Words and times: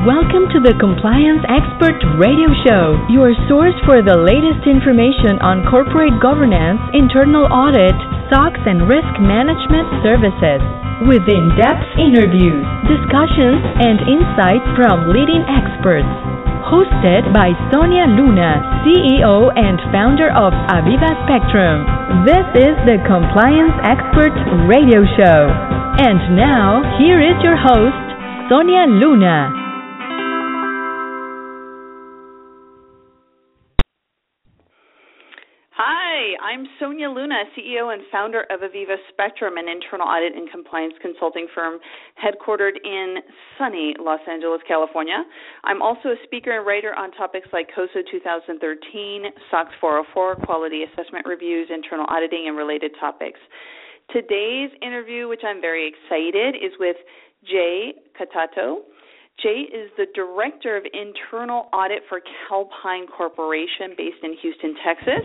Welcome 0.00 0.48
to 0.56 0.64
the 0.64 0.72
Compliance 0.80 1.44
Expert 1.44 2.00
Radio 2.16 2.48
Show, 2.64 2.96
your 3.12 3.36
source 3.52 3.76
for 3.84 4.00
the 4.00 4.16
latest 4.16 4.64
information 4.64 5.36
on 5.44 5.60
corporate 5.68 6.16
governance, 6.24 6.80
internal 6.96 7.44
audit, 7.44 7.92
SOX, 8.32 8.56
and 8.64 8.88
risk 8.88 9.12
management 9.20 10.00
services. 10.00 10.64
With 11.04 11.20
in 11.28 11.52
depth 11.52 11.84
interviews, 12.00 12.64
discussions, 12.88 13.60
and 13.60 14.00
insights 14.08 14.64
from 14.72 15.12
leading 15.12 15.44
experts. 15.44 16.08
Hosted 16.64 17.28
by 17.36 17.52
Sonia 17.68 18.08
Luna, 18.08 18.80
CEO 18.80 19.52
and 19.52 19.84
founder 19.92 20.32
of 20.32 20.56
Aviva 20.72 21.12
Spectrum. 21.28 21.84
This 22.24 22.48
is 22.56 22.72
the 22.88 23.04
Compliance 23.04 23.76
Expert 23.84 24.32
Radio 24.64 25.04
Show. 25.20 25.52
And 26.00 26.40
now, 26.40 26.80
here 26.96 27.20
is 27.20 27.36
your 27.44 27.60
host, 27.60 28.00
Sonia 28.48 28.88
Luna. 28.88 29.59
I'm 36.50 36.66
Sonia 36.80 37.08
Luna, 37.08 37.44
CEO 37.56 37.94
and 37.94 38.02
founder 38.10 38.40
of 38.50 38.66
Aviva 38.66 38.96
Spectrum, 39.12 39.56
an 39.56 39.68
internal 39.68 40.08
audit 40.08 40.34
and 40.34 40.50
compliance 40.50 40.94
consulting 41.00 41.46
firm 41.54 41.78
headquartered 42.18 42.74
in 42.82 43.18
sunny 43.56 43.94
Los 44.00 44.18
Angeles, 44.28 44.60
California. 44.66 45.22
I'm 45.62 45.80
also 45.80 46.08
a 46.08 46.16
speaker 46.24 46.58
and 46.58 46.66
writer 46.66 46.92
on 46.98 47.12
topics 47.12 47.46
like 47.52 47.68
COSO 47.72 48.02
2013, 48.10 49.26
SOX 49.48 49.70
404, 49.80 50.42
quality 50.42 50.82
assessment 50.82 51.24
reviews, 51.24 51.68
internal 51.72 52.06
auditing, 52.08 52.46
and 52.48 52.56
related 52.56 52.90
topics. 52.98 53.38
Today's 54.10 54.70
interview, 54.82 55.28
which 55.28 55.42
I'm 55.46 55.60
very 55.60 55.86
excited, 55.86 56.56
is 56.56 56.72
with 56.80 56.96
Jay 57.46 57.94
Qatato. 58.18 58.78
Jay 59.40 59.70
is 59.72 59.88
the 59.96 60.06
Director 60.16 60.76
of 60.76 60.82
Internal 60.92 61.68
Audit 61.72 62.02
for 62.08 62.20
Calpine 62.48 63.06
Corporation 63.06 63.94
based 63.96 64.18
in 64.24 64.34
Houston, 64.42 64.74
Texas. 64.84 65.24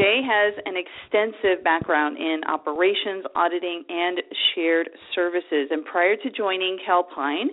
Jay 0.00 0.22
has 0.24 0.54
an 0.64 0.74
extensive 0.80 1.62
background 1.62 2.16
in 2.16 2.40
operations, 2.48 3.26
auditing, 3.36 3.84
and 3.86 4.22
shared 4.54 4.88
services. 5.14 5.68
And 5.70 5.84
prior 5.84 6.16
to 6.16 6.30
joining 6.30 6.78
Calpine, 6.86 7.50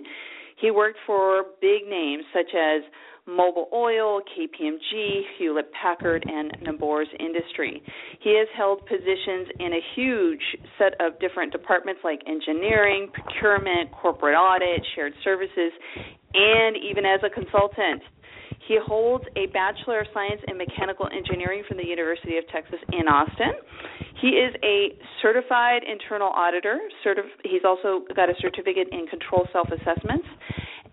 he 0.58 0.70
worked 0.70 0.98
for 1.06 1.44
big 1.60 1.86
names 1.86 2.24
such 2.32 2.54
as 2.56 2.82
Mobil 3.28 3.70
Oil, 3.70 4.22
KPMG, 4.32 5.20
Hewlett 5.36 5.70
Packard, 5.72 6.24
and 6.26 6.56
Nabors 6.62 7.08
Industry. 7.20 7.82
He 8.20 8.34
has 8.38 8.48
held 8.56 8.86
positions 8.86 9.48
in 9.60 9.74
a 9.74 9.80
huge 9.94 10.40
set 10.78 10.94
of 11.04 11.20
different 11.20 11.52
departments 11.52 12.00
like 12.02 12.20
engineering, 12.26 13.10
procurement, 13.12 13.92
corporate 13.92 14.34
audit, 14.34 14.80
shared 14.94 15.12
services, 15.22 15.72
and 16.32 16.78
even 16.78 17.04
as 17.04 17.20
a 17.22 17.28
consultant. 17.28 18.00
He 18.68 18.76
holds 18.76 19.24
a 19.34 19.46
Bachelor 19.46 20.00
of 20.00 20.06
Science 20.12 20.42
in 20.46 20.58
Mechanical 20.58 21.08
Engineering 21.08 21.64
from 21.66 21.78
the 21.78 21.86
University 21.86 22.36
of 22.36 22.44
Texas 22.52 22.78
in 22.92 23.08
Austin. 23.08 23.56
He 24.20 24.36
is 24.36 24.52
a 24.62 24.92
certified 25.22 25.82
internal 25.88 26.28
auditor. 26.28 26.78
Certif- 27.04 27.40
he's 27.44 27.64
also 27.64 28.04
got 28.14 28.28
a 28.28 28.34
certificate 28.40 28.88
in 28.92 29.06
control 29.06 29.48
self 29.52 29.68
assessments 29.72 30.28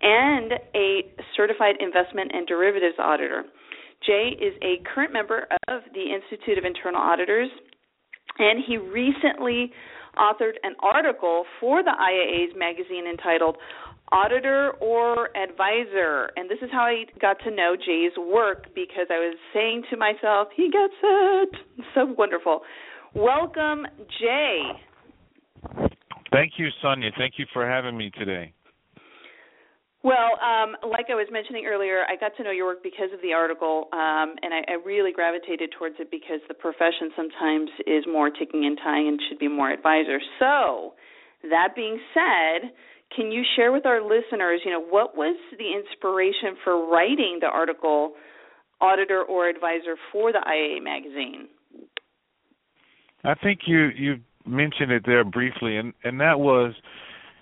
and 0.00 0.52
a 0.74 1.12
certified 1.36 1.76
investment 1.80 2.30
and 2.32 2.46
derivatives 2.46 2.96
auditor. 2.98 3.44
Jay 4.06 4.32
is 4.40 4.54
a 4.62 4.80
current 4.94 5.12
member 5.12 5.46
of 5.68 5.82
the 5.92 6.14
Institute 6.14 6.56
of 6.56 6.64
Internal 6.64 7.00
Auditors, 7.00 7.48
and 8.38 8.62
he 8.66 8.78
recently 8.78 9.72
authored 10.16 10.56
an 10.62 10.74
article 10.80 11.44
for 11.60 11.82
the 11.82 11.92
IIA's 11.92 12.54
magazine 12.56 13.06
entitled 13.06 13.56
auditor 14.12 14.72
or 14.80 15.36
advisor. 15.36 16.30
And 16.36 16.48
this 16.48 16.58
is 16.62 16.70
how 16.72 16.82
I 16.82 17.04
got 17.20 17.38
to 17.44 17.50
know 17.50 17.76
Jay's 17.76 18.16
work 18.16 18.66
because 18.74 19.06
I 19.10 19.18
was 19.18 19.36
saying 19.52 19.84
to 19.90 19.96
myself, 19.96 20.48
he 20.54 20.70
gets 20.70 20.94
it. 21.02 21.48
So 21.94 22.06
wonderful. 22.18 22.60
Welcome, 23.14 23.86
Jay. 24.20 24.62
Thank 26.30 26.52
you, 26.58 26.68
Sonia. 26.82 27.10
Thank 27.16 27.34
you 27.38 27.46
for 27.52 27.66
having 27.66 27.96
me 27.96 28.10
today. 28.18 28.52
Well, 30.02 30.38
um, 30.38 30.76
like 30.86 31.06
I 31.10 31.14
was 31.14 31.26
mentioning 31.32 31.66
earlier, 31.66 32.04
I 32.06 32.14
got 32.14 32.36
to 32.36 32.44
know 32.44 32.50
your 32.50 32.66
work 32.66 32.82
because 32.82 33.10
of 33.12 33.20
the 33.22 33.32
article, 33.32 33.88
um, 33.92 34.38
and 34.38 34.54
I, 34.54 34.62
I 34.68 34.74
really 34.84 35.10
gravitated 35.10 35.74
towards 35.76 35.96
it 35.98 36.10
because 36.10 36.38
the 36.46 36.54
profession 36.54 37.10
sometimes 37.16 37.70
is 37.86 38.04
more 38.06 38.30
ticking 38.30 38.66
and 38.66 38.78
tying 38.78 39.08
and 39.08 39.18
should 39.28 39.40
be 39.40 39.48
more 39.48 39.70
advisor. 39.70 40.20
So, 40.38 40.94
that 41.50 41.74
being 41.74 41.98
said, 42.14 42.70
can 43.14 43.30
you 43.30 43.42
share 43.56 43.72
with 43.72 43.86
our 43.86 44.02
listeners, 44.02 44.60
you 44.64 44.70
know, 44.70 44.82
what 44.82 45.16
was 45.16 45.36
the 45.58 45.72
inspiration 45.72 46.56
for 46.64 46.90
writing 46.90 47.38
the 47.40 47.46
article 47.46 48.12
auditor 48.80 49.22
or 49.22 49.48
advisor 49.48 49.96
for 50.12 50.32
the 50.32 50.40
IIA 50.46 50.82
magazine? 50.82 51.48
I 53.24 53.34
think 53.34 53.60
you 53.66 53.88
you 53.96 54.16
mentioned 54.46 54.92
it 54.92 55.02
there 55.06 55.24
briefly 55.24 55.76
and 55.76 55.92
and 56.04 56.20
that 56.20 56.38
was 56.38 56.74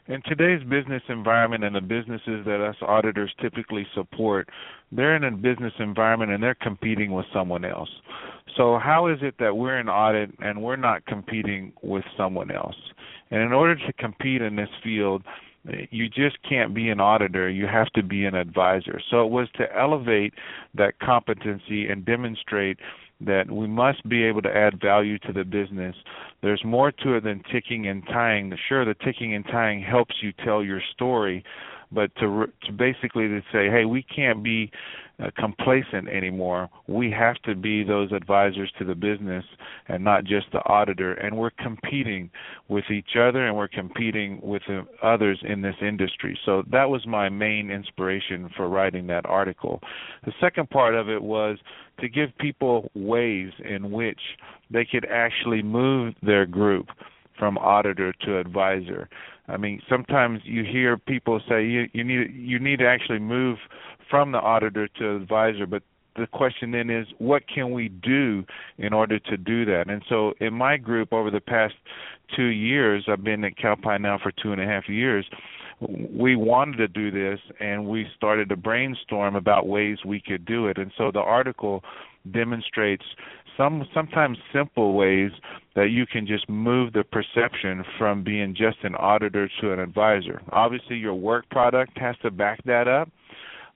in 0.07 0.21
today's 0.27 0.63
business 0.69 1.03
environment 1.09 1.65
and 1.65 1.75
the 1.75 1.81
businesses 1.81 2.45
that 2.45 2.61
us 2.61 2.77
auditors 2.83 3.33
typically 3.41 3.87
support, 3.95 4.49
they're 4.93 5.17
in 5.17 5.25
a 5.25 5.31
business 5.31 5.73
environment 5.79 6.31
and 6.31 6.43
they're 6.43 6.57
competing 6.61 7.13
with 7.13 7.25
someone 7.33 7.65
else. 7.65 7.89
So 8.57 8.79
how 8.79 9.09
is 9.09 9.19
it 9.23 9.35
that 9.39 9.57
we're 9.57 9.79
in 9.79 9.89
audit 9.89 10.31
and 10.41 10.63
we're 10.63 10.77
not 10.77 11.07
competing 11.07 11.73
with 11.83 12.05
someone 12.19 12.51
else? 12.51 12.77
And 13.31 13.41
in 13.41 13.53
order 13.53 13.75
to 13.75 13.93
compete 13.95 14.43
in 14.43 14.57
this 14.57 14.69
field, 14.83 15.23
you 15.91 16.09
just 16.09 16.37
can't 16.49 16.75
be 16.75 16.91
an 16.91 17.01
auditor. 17.01 17.49
You 17.49 17.67
have 17.67 17.91
to 17.95 18.03
be 18.03 18.25
an 18.25 18.35
advisor. 18.35 19.01
So 19.11 19.25
it 19.25 19.31
was 19.31 19.49
to 19.57 19.65
elevate 19.77 20.35
that 20.75 20.99
competency 21.01 21.89
and 21.89 22.05
demonstrate 22.05 22.79
that 23.21 23.51
we 23.51 23.67
must 23.67 24.07
be 24.09 24.25
able 24.25 24.43
to 24.43 24.55
add 24.55 24.81
value 24.81 25.19
to 25.21 25.33
the 25.33 25.45
business. 25.45 25.95
There's 26.43 26.63
more 26.65 26.91
to 26.93 27.15
it 27.15 27.25
than 27.25 27.43
ticking 27.51 27.87
and 27.87 28.05
tying. 28.07 28.53
Sure 28.69 28.85
the 28.85 28.95
ticking 29.05 29.35
and 29.35 29.45
tying 29.47 29.83
helps 29.83 30.17
you 30.21 30.33
tell 30.45 30.63
your 30.63 30.83
story 30.93 31.45
but 31.95 32.15
to 32.17 32.47
to 32.65 32.73
basically 32.73 33.29
to 33.29 33.41
say 33.53 33.69
hey 33.71 33.85
we 33.85 34.03
can't 34.03 34.43
be 34.43 34.71
uh, 35.23 35.31
complacent 35.39 36.09
anymore. 36.09 36.69
We 36.89 37.11
have 37.13 37.37
to 37.43 37.55
be 37.55 37.85
those 37.85 38.11
advisors 38.13 38.73
to 38.79 38.85
the 38.85 38.97
business 38.97 39.45
and 39.87 40.03
not 40.03 40.25
just 40.25 40.47
the 40.53 40.59
auditor. 40.67 41.15
And 41.15 41.37
we're 41.37 41.51
competing 41.51 42.31
with 42.69 42.85
each 42.91 43.17
other 43.17 43.47
and 43.47 43.57
we're 43.57 43.69
competing 43.69 44.41
with 44.43 44.63
uh, 44.69 44.83
others 45.03 45.39
in 45.47 45.63
this 45.63 45.77
industry. 45.81 46.39
So 46.45 46.65
that 46.73 46.91
was 46.91 47.07
my 47.07 47.29
main 47.29 47.71
inspiration 47.71 48.51
for 48.57 48.69
writing 48.69 49.07
that 49.07 49.25
article. 49.27 49.81
The 50.25 50.33
second 50.41 50.69
part 50.71 50.97
of 50.97 51.09
it 51.09 51.23
was 51.23 51.59
to 52.01 52.09
give 52.09 52.37
people 52.39 52.91
ways 52.95 53.53
in 53.65 53.93
which 53.93 54.21
they 54.71 54.85
could 54.85 55.07
actually 55.09 55.63
move 55.63 56.15
their 56.23 56.45
group 56.45 56.89
from 57.39 57.59
auditor 57.59 58.13
to 58.25 58.39
advisor. 58.39 59.09
I 59.49 59.57
mean, 59.57 59.81
sometimes 59.89 60.41
you 60.45 60.65
hear 60.65 60.97
people 60.97 61.41
say 61.49 61.65
you, 61.67 61.89
you 61.93 62.05
need 62.05 62.35
you 62.35 62.59
need 62.59 62.79
to 62.79 62.87
actually 62.87 63.19
move 63.19 63.59
from 64.11 64.33
the 64.33 64.39
auditor 64.39 64.89
to 64.99 65.17
advisor, 65.17 65.67
but 65.67 65.83
the 66.17 66.27
question 66.29 66.71
then 66.71 66.91
is 66.91 67.07
what 67.19 67.43
can 67.53 67.73
we 67.73 67.89
do 67.89 68.45
in 68.79 68.93
order 68.93 69.19
to 69.19 69.37
do 69.37 69.65
that? 69.65 69.91
And 69.91 70.03
so 70.09 70.33
in 70.41 70.55
my 70.55 70.77
group 70.77 71.13
over 71.13 71.31
the 71.31 71.41
past 71.41 71.75
two 72.35 72.47
years 72.47 73.05
i've 73.07 73.23
been 73.23 73.45
at 73.45 73.57
calpine 73.59 74.01
now 74.01 74.19
for 74.21 74.33
two 74.33 74.51
and 74.51 74.61
a 74.61 74.65
half 74.65 74.89
years 74.89 75.27
we 75.81 76.37
wanted 76.37 76.77
to 76.77 76.89
do 76.89 77.11
this 77.11 77.41
and 77.61 77.87
we 77.87 78.07
started 78.17 78.49
to 78.49 78.57
brainstorm 78.57 79.37
about 79.37 79.67
ways 79.67 79.99
we 80.05 80.21
could 80.21 80.45
do 80.45 80.67
it. 80.67 80.79
And 80.79 80.93
so 80.97 81.11
the 81.11 81.21
article 81.21 81.83
demonstrates 82.31 83.05
some 83.57 83.87
sometimes 83.95 84.39
simple 84.53 84.95
ways 84.95 85.31
that 85.75 85.91
you 85.91 86.07
can 86.07 86.27
just 86.27 86.49
move 86.49 86.93
the 86.93 87.05
perception 87.05 87.85
from 87.99 88.23
being 88.23 88.55
just 88.55 88.79
an 88.83 88.95
auditor 88.95 89.49
to 89.61 89.73
an 89.73 89.79
advisor 89.79 90.41
obviously 90.53 90.97
your 90.97 91.15
work 91.15 91.49
product 91.51 91.97
has 91.99 92.17
to 92.23 92.31
back 92.31 92.63
that 92.65 92.89
up 92.89 93.09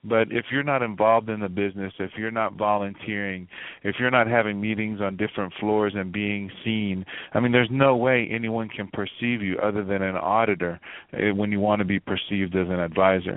but 0.04 0.28
if 0.30 0.46
you're 0.50 0.62
not 0.62 0.82
involved 0.82 1.28
in 1.28 1.40
the 1.40 1.48
business, 1.48 1.92
if 1.98 2.12
you're 2.16 2.30
not 2.30 2.54
volunteering, 2.54 3.48
if 3.82 3.96
you're 3.98 4.10
not 4.10 4.28
having 4.28 4.60
meetings 4.60 5.00
on 5.00 5.16
different 5.16 5.52
floors 5.58 5.92
and 5.96 6.12
being 6.12 6.50
seen, 6.64 7.04
I 7.34 7.40
mean, 7.40 7.52
there's 7.52 7.68
no 7.70 7.96
way 7.96 8.28
anyone 8.30 8.68
can 8.68 8.88
perceive 8.88 9.42
you 9.42 9.58
other 9.58 9.84
than 9.84 10.02
an 10.02 10.16
auditor 10.16 10.80
eh, 11.12 11.30
when 11.30 11.50
you 11.50 11.60
want 11.60 11.80
to 11.80 11.84
be 11.84 11.98
perceived 11.98 12.54
as 12.54 12.68
an 12.68 12.80
advisor. 12.80 13.36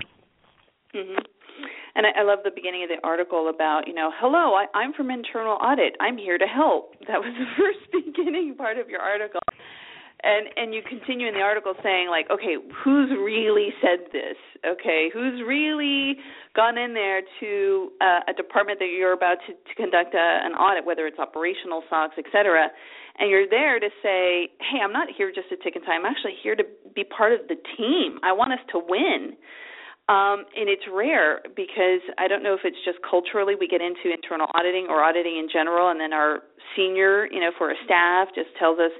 Mm-hmm. 0.95 1.30
And 1.95 2.05
I, 2.05 2.21
I 2.21 2.23
love 2.23 2.39
the 2.43 2.51
beginning 2.53 2.83
of 2.83 2.89
the 2.89 3.05
article 3.05 3.49
about, 3.49 3.87
you 3.87 3.93
know, 3.93 4.11
hello, 4.15 4.55
I, 4.55 4.65
I'm 4.77 4.93
from 4.93 5.11
internal 5.11 5.57
audit. 5.61 5.95
I'm 5.99 6.17
here 6.17 6.37
to 6.37 6.47
help. 6.47 6.95
That 7.07 7.19
was 7.19 7.33
the 7.35 7.49
first 7.59 7.83
beginning 7.91 8.55
part 8.55 8.77
of 8.77 8.87
your 8.87 9.01
article. 9.01 9.41
And 10.23 10.47
and 10.55 10.71
you 10.71 10.81
continue 10.87 11.27
in 11.27 11.33
the 11.33 11.41
article 11.41 11.73
saying 11.81 12.07
like 12.07 12.29
okay 12.29 12.55
who's 12.85 13.09
really 13.09 13.73
said 13.81 14.05
this? 14.13 14.37
Okay 14.63 15.09
who's 15.11 15.41
really 15.41 16.15
gone 16.55 16.77
in 16.77 16.93
there 16.93 17.21
to 17.41 17.91
uh, 17.99 18.29
a 18.29 18.33
department 18.37 18.77
that 18.79 18.93
you're 18.93 19.13
about 19.13 19.41
to, 19.47 19.53
to 19.53 19.73
conduct 19.75 20.13
a, 20.13 20.27
an 20.45 20.53
audit 20.53 20.85
whether 20.85 21.07
it's 21.07 21.17
operational 21.17 21.81
SOX 21.89 22.13
et 22.19 22.25
cetera? 22.31 22.69
And 23.17 23.31
you're 23.31 23.49
there 23.49 23.79
to 23.79 23.89
say 24.05 24.53
hey 24.61 24.79
i'm 24.85 24.93
not 24.93 25.09
here 25.09 25.33
just 25.33 25.49
to 25.49 25.57
and 25.57 25.83
tie 25.83 25.97
i'm 25.97 26.05
actually 26.05 26.37
here 26.41 26.55
to 26.55 26.63
be 26.93 27.03
part 27.03 27.33
of 27.33 27.49
the 27.49 27.57
team. 27.75 28.19
I 28.21 28.31
want 28.31 28.53
us 28.53 28.63
to 28.71 28.79
win 28.79 29.33
Um, 30.09 30.43
and 30.57 30.67
it's 30.67 30.83
rare 30.91 31.39
because 31.55 32.01
I 32.17 32.27
don't 32.27 32.43
know 32.43 32.53
if 32.53 32.61
it's 32.65 32.79
just 32.83 32.97
culturally 33.07 33.55
we 33.55 33.67
get 33.67 33.81
into 33.81 34.11
internal 34.11 34.47
auditing 34.53 34.87
or 34.89 35.03
auditing 35.03 35.37
in 35.37 35.47
general, 35.51 35.89
and 35.89 35.99
then 35.99 36.11
our 36.11 36.43
senior, 36.75 37.27
you 37.31 37.39
know, 37.39 37.51
for 37.57 37.71
a 37.71 37.75
staff 37.85 38.27
just 38.35 38.49
tells 38.57 38.79
us, 38.79 38.91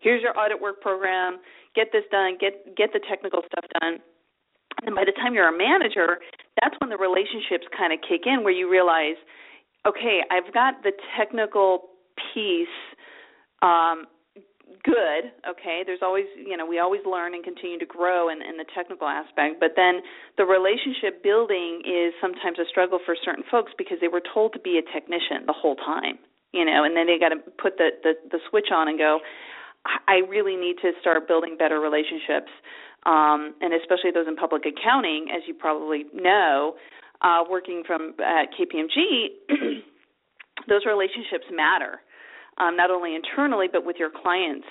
"Here's 0.00 0.22
your 0.22 0.36
audit 0.38 0.60
work 0.60 0.80
program. 0.80 1.38
Get 1.74 1.92
this 1.92 2.04
done. 2.10 2.36
Get 2.40 2.74
get 2.74 2.92
the 2.92 3.00
technical 3.00 3.42
stuff 3.46 3.64
done." 3.80 4.00
And 4.84 4.94
by 4.94 5.04
the 5.04 5.12
time 5.12 5.34
you're 5.34 5.48
a 5.48 5.56
manager, 5.56 6.18
that's 6.60 6.74
when 6.80 6.90
the 6.90 6.96
relationships 6.96 7.66
kind 7.76 7.92
of 7.92 8.00
kick 8.06 8.26
in, 8.26 8.42
where 8.42 8.52
you 8.52 8.68
realize, 8.68 9.16
okay, 9.86 10.20
I've 10.30 10.52
got 10.52 10.82
the 10.82 10.92
technical 11.16 11.90
piece 12.34 12.68
um, 13.62 14.06
good 14.84 15.32
okay? 15.48 15.82
There's 15.84 16.02
always 16.02 16.26
you 16.36 16.56
know 16.56 16.66
we 16.66 16.78
always 16.78 17.02
learn 17.04 17.34
and 17.34 17.44
continue 17.44 17.78
to 17.78 17.86
grow 17.86 18.28
in, 18.28 18.42
in 18.42 18.56
the 18.56 18.64
technical 18.74 19.08
aspect 19.08 19.60
but 19.60 19.72
then 19.76 20.00
the 20.36 20.44
relationship 20.44 21.22
building 21.22 21.82
is 21.84 22.12
sometimes 22.20 22.58
a 22.58 22.66
struggle 22.68 22.98
for 23.04 23.16
certain 23.24 23.44
folks 23.50 23.72
because 23.78 23.98
they 24.00 24.08
were 24.08 24.22
told 24.22 24.52
to 24.52 24.60
be 24.60 24.78
a 24.78 24.84
technician 24.92 25.46
the 25.46 25.54
whole 25.56 25.76
time 25.76 26.18
you 26.52 26.64
know 26.64 26.84
and 26.84 26.96
then 26.96 27.06
they 27.06 27.18
got 27.18 27.30
to 27.30 27.40
put 27.60 27.76
the, 27.78 27.90
the 28.02 28.12
the 28.30 28.38
switch 28.50 28.68
on 28.72 28.88
and 28.88 28.98
go 28.98 29.20
i 30.08 30.24
really 30.28 30.56
need 30.56 30.76
to 30.80 30.92
start 31.00 31.26
building 31.28 31.56
better 31.58 31.80
relationships 31.80 32.50
um 33.04 33.54
and 33.60 33.74
especially 33.74 34.10
those 34.10 34.26
in 34.26 34.36
public 34.36 34.64
accounting 34.66 35.28
as 35.34 35.42
you 35.46 35.54
probably 35.54 36.04
know 36.14 36.74
uh 37.22 37.42
working 37.48 37.82
from 37.86 38.14
at 38.20 38.48
kpmg 38.58 39.82
those 40.68 40.82
relationships 40.86 41.46
matter 41.52 42.00
um, 42.58 42.76
not 42.76 42.90
only 42.90 43.14
internally 43.14 43.66
but 43.70 43.84
with 43.84 43.96
your 43.98 44.10
clients. 44.10 44.66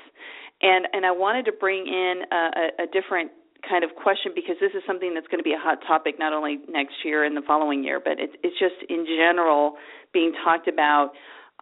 And 0.61 0.87
and 0.93 1.05
I 1.05 1.11
wanted 1.11 1.45
to 1.45 1.51
bring 1.51 1.85
in 1.87 2.23
a, 2.31 2.83
a 2.83 2.87
different 2.87 3.31
kind 3.67 3.83
of 3.83 3.91
question 3.95 4.31
because 4.35 4.55
this 4.61 4.71
is 4.75 4.83
something 4.85 5.13
that's 5.13 5.27
going 5.27 5.39
to 5.39 5.43
be 5.43 5.53
a 5.53 5.59
hot 5.59 5.79
topic 5.87 6.15
not 6.19 6.33
only 6.33 6.59
next 6.69 7.03
year 7.03 7.23
and 7.23 7.35
the 7.35 7.41
following 7.45 7.83
year, 7.83 7.99
but 8.03 8.19
it's 8.19 8.33
it's 8.43 8.57
just 8.59 8.75
in 8.89 9.05
general 9.05 9.75
being 10.13 10.33
talked 10.43 10.67
about 10.67 11.11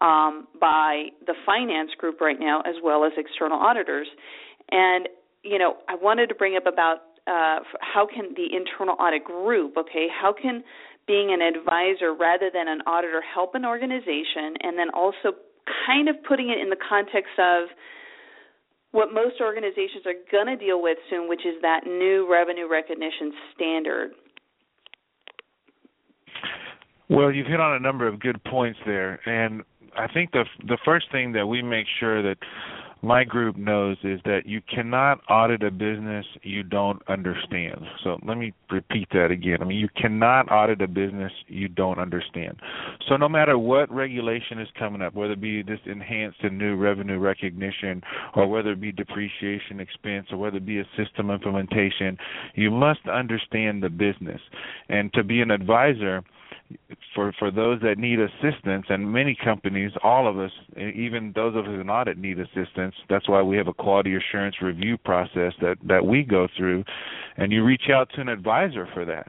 um, 0.01 0.47
by 0.59 1.07
the 1.25 1.33
finance 1.45 1.91
group 1.97 2.21
right 2.21 2.39
now 2.39 2.61
as 2.61 2.75
well 2.83 3.05
as 3.05 3.11
external 3.17 3.59
auditors. 3.59 4.07
And 4.71 5.09
you 5.43 5.57
know, 5.57 5.77
I 5.89 5.95
wanted 5.95 6.27
to 6.27 6.35
bring 6.35 6.55
up 6.55 6.65
about 6.65 6.97
uh, 7.27 7.59
how 7.79 8.05
can 8.05 8.33
the 8.35 8.47
internal 8.55 8.95
audit 8.99 9.23
group, 9.23 9.77
okay, 9.77 10.07
how 10.09 10.33
can 10.33 10.63
being 11.07 11.33
an 11.33 11.41
advisor 11.41 12.13
rather 12.13 12.49
than 12.53 12.67
an 12.67 12.81
auditor 12.87 13.21
help 13.21 13.55
an 13.55 13.65
organization 13.65 14.55
and 14.61 14.77
then 14.77 14.89
also 14.93 15.35
kind 15.85 16.09
of 16.09 16.15
putting 16.27 16.49
it 16.49 16.59
in 16.59 16.69
the 16.69 16.77
context 16.89 17.33
of 17.39 17.69
what 18.91 19.13
most 19.13 19.41
organizations 19.41 20.05
are 20.05 20.13
going 20.31 20.47
to 20.47 20.55
deal 20.55 20.81
with 20.81 20.97
soon, 21.09 21.27
which 21.27 21.45
is 21.45 21.55
that 21.61 21.85
new 21.85 22.27
revenue 22.31 22.69
recognition 22.69 23.33
standard. 23.55 24.11
Well, 27.09 27.31
you've 27.31 27.47
hit 27.47 27.59
on 27.59 27.75
a 27.75 27.79
number 27.79 28.07
of 28.07 28.19
good 28.19 28.41
points 28.45 28.79
there, 28.85 29.19
and 29.27 29.63
I 29.97 30.07
think 30.07 30.31
the 30.31 30.45
the 30.67 30.77
first 30.85 31.11
thing 31.11 31.31
that 31.33 31.45
we 31.45 31.61
make 31.61 31.85
sure 31.99 32.21
that 32.23 32.37
my 33.03 33.25
group 33.25 33.57
knows 33.57 33.97
is 34.03 34.21
that 34.23 34.45
you 34.45 34.61
cannot 34.73 35.19
audit 35.29 35.61
a 35.61 35.69
business 35.69 36.25
you 36.41 36.63
don't 36.63 37.01
understand. 37.09 37.81
So 38.01 38.17
let 38.25 38.37
me 38.37 38.53
repeat 38.71 39.09
that 39.11 39.29
again. 39.29 39.57
I 39.59 39.65
mean, 39.65 39.77
you 39.77 39.89
cannot 39.95 40.49
audit 40.49 40.81
a 40.81 40.87
business 40.87 41.31
you 41.49 41.67
don't 41.67 41.99
understand. 41.99 42.55
So 43.09 43.17
no 43.17 43.27
matter 43.27 43.57
what 43.57 43.91
regulation 43.91 44.57
is 44.57 44.69
coming 44.79 45.01
up, 45.01 45.15
whether 45.15 45.33
it 45.33 45.41
be 45.41 45.61
this 45.61 45.79
enhanced 45.85 46.37
and 46.43 46.57
new 46.57 46.77
revenue 46.77 47.19
recognition, 47.19 48.01
or 48.35 48.47
whether 48.47 48.71
it 48.71 48.79
be 48.79 48.93
depreciation 48.93 49.81
expense, 49.81 50.27
or 50.31 50.37
whether 50.37 50.57
it 50.57 50.65
be 50.65 50.79
a 50.79 50.87
system 50.95 51.29
implementation, 51.29 52.17
you 52.55 52.71
must 52.71 53.01
understand 53.11 53.83
the 53.83 53.89
business. 53.89 54.39
And 54.87 55.11
to 55.13 55.25
be 55.25 55.41
an 55.41 55.51
advisor, 55.51 56.23
for 57.13 57.33
for 57.37 57.51
those 57.51 57.79
that 57.81 57.97
need 57.97 58.19
assistance 58.19 58.85
and 58.89 59.11
many 59.11 59.37
companies 59.43 59.91
all 60.03 60.27
of 60.27 60.39
us 60.39 60.51
even 60.77 61.31
those 61.35 61.55
of 61.55 61.65
us 61.65 61.79
in 61.79 61.89
audit 61.89 62.17
need 62.17 62.39
assistance 62.39 62.95
that's 63.09 63.29
why 63.29 63.41
we 63.41 63.55
have 63.57 63.67
a 63.67 63.73
quality 63.73 64.15
assurance 64.15 64.55
review 64.61 64.97
process 64.97 65.53
that 65.61 65.75
that 65.87 66.05
we 66.05 66.23
go 66.23 66.47
through 66.57 66.83
and 67.37 67.51
you 67.51 67.63
reach 67.63 67.89
out 67.93 68.09
to 68.15 68.21
an 68.21 68.29
advisor 68.29 68.87
for 68.93 69.05
that. 69.05 69.27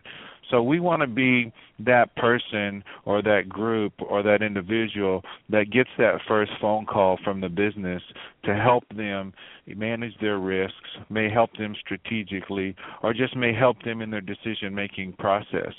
So 0.51 0.63
we 0.63 0.81
want 0.81 1.01
to 1.03 1.07
be 1.07 1.53
that 1.79 2.15
person 2.17 2.85
or 3.05 3.23
that 3.23 3.49
group 3.49 3.93
or 4.09 4.23
that 4.23 4.43
individual 4.43 5.23
that 5.49 5.71
gets 5.71 5.91
that 5.99 6.21
first 6.27 6.53
phone 6.61 6.87
call 6.87 7.19
from 7.25 7.41
the 7.41 7.49
business 7.49 8.03
to 8.45 8.55
help 8.55 8.85
them 8.97 9.33
manage 9.67 10.13
their 10.21 10.39
risks, 10.39 10.77
may 11.09 11.31
help 11.31 11.51
them 11.57 11.75
strategically, 11.81 12.77
or 13.03 13.13
just 13.15 13.35
may 13.35 13.55
help 13.55 13.83
them 13.83 14.03
in 14.03 14.11
their 14.11 14.21
decision 14.21 14.75
making 14.75 15.15
process. 15.15 15.73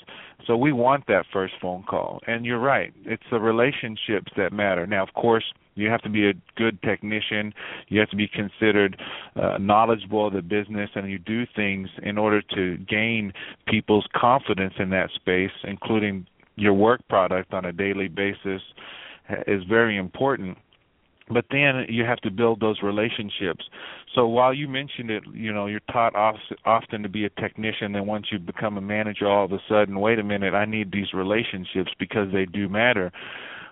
So 0.46 0.56
we 0.56 0.72
want 0.72 1.06
that 1.06 1.26
first 1.32 1.54
phone 1.60 1.84
call. 1.84 2.20
And 2.26 2.44
you're 2.44 2.58
right, 2.60 2.92
it's 3.04 3.22
the 3.30 3.40
relationships 3.40 4.32
that 4.36 4.52
matter. 4.52 4.86
Now, 4.86 5.02
of 5.02 5.14
course, 5.14 5.44
you 5.76 5.90
have 5.90 6.00
to 6.02 6.08
be 6.08 6.28
a 6.28 6.32
good 6.56 6.80
technician. 6.82 7.52
You 7.88 8.00
have 8.00 8.08
to 8.10 8.16
be 8.16 8.28
considered 8.28 8.98
uh, 9.36 9.58
knowledgeable 9.58 10.26
of 10.26 10.32
the 10.32 10.40
business, 10.42 10.88
and 10.94 11.08
you 11.10 11.18
do 11.18 11.44
things 11.54 11.88
in 12.02 12.16
order 12.16 12.40
to 12.54 12.78
gain 12.78 13.32
people's 13.68 14.06
confidence 14.16 14.74
in 14.78 14.90
that 14.90 15.10
space, 15.14 15.50
your 16.56 16.74
work 16.74 17.06
product 17.08 17.52
on 17.52 17.64
a 17.64 17.72
daily 17.72 18.08
basis, 18.08 18.62
is 19.46 19.62
very 19.68 19.96
important 19.96 20.56
but 21.28 21.46
then 21.50 21.86
you 21.88 22.04
have 22.04 22.18
to 22.18 22.30
build 22.30 22.60
those 22.60 22.82
relationships. 22.82 23.64
So 24.14 24.26
while 24.28 24.54
you 24.54 24.68
mentioned 24.68 25.10
it, 25.10 25.24
you 25.32 25.52
know, 25.52 25.66
you're 25.66 25.80
taught 25.92 26.14
often 26.64 27.02
to 27.02 27.08
be 27.08 27.24
a 27.24 27.30
technician, 27.30 27.96
and 27.96 28.06
once 28.06 28.26
you 28.30 28.38
become 28.38 28.78
a 28.78 28.80
manager, 28.80 29.28
all 29.28 29.44
of 29.44 29.52
a 29.52 29.58
sudden, 29.68 29.98
wait 29.98 30.18
a 30.18 30.22
minute, 30.22 30.54
I 30.54 30.64
need 30.64 30.92
these 30.92 31.12
relationships 31.12 31.90
because 31.98 32.32
they 32.32 32.46
do 32.46 32.68
matter 32.68 33.10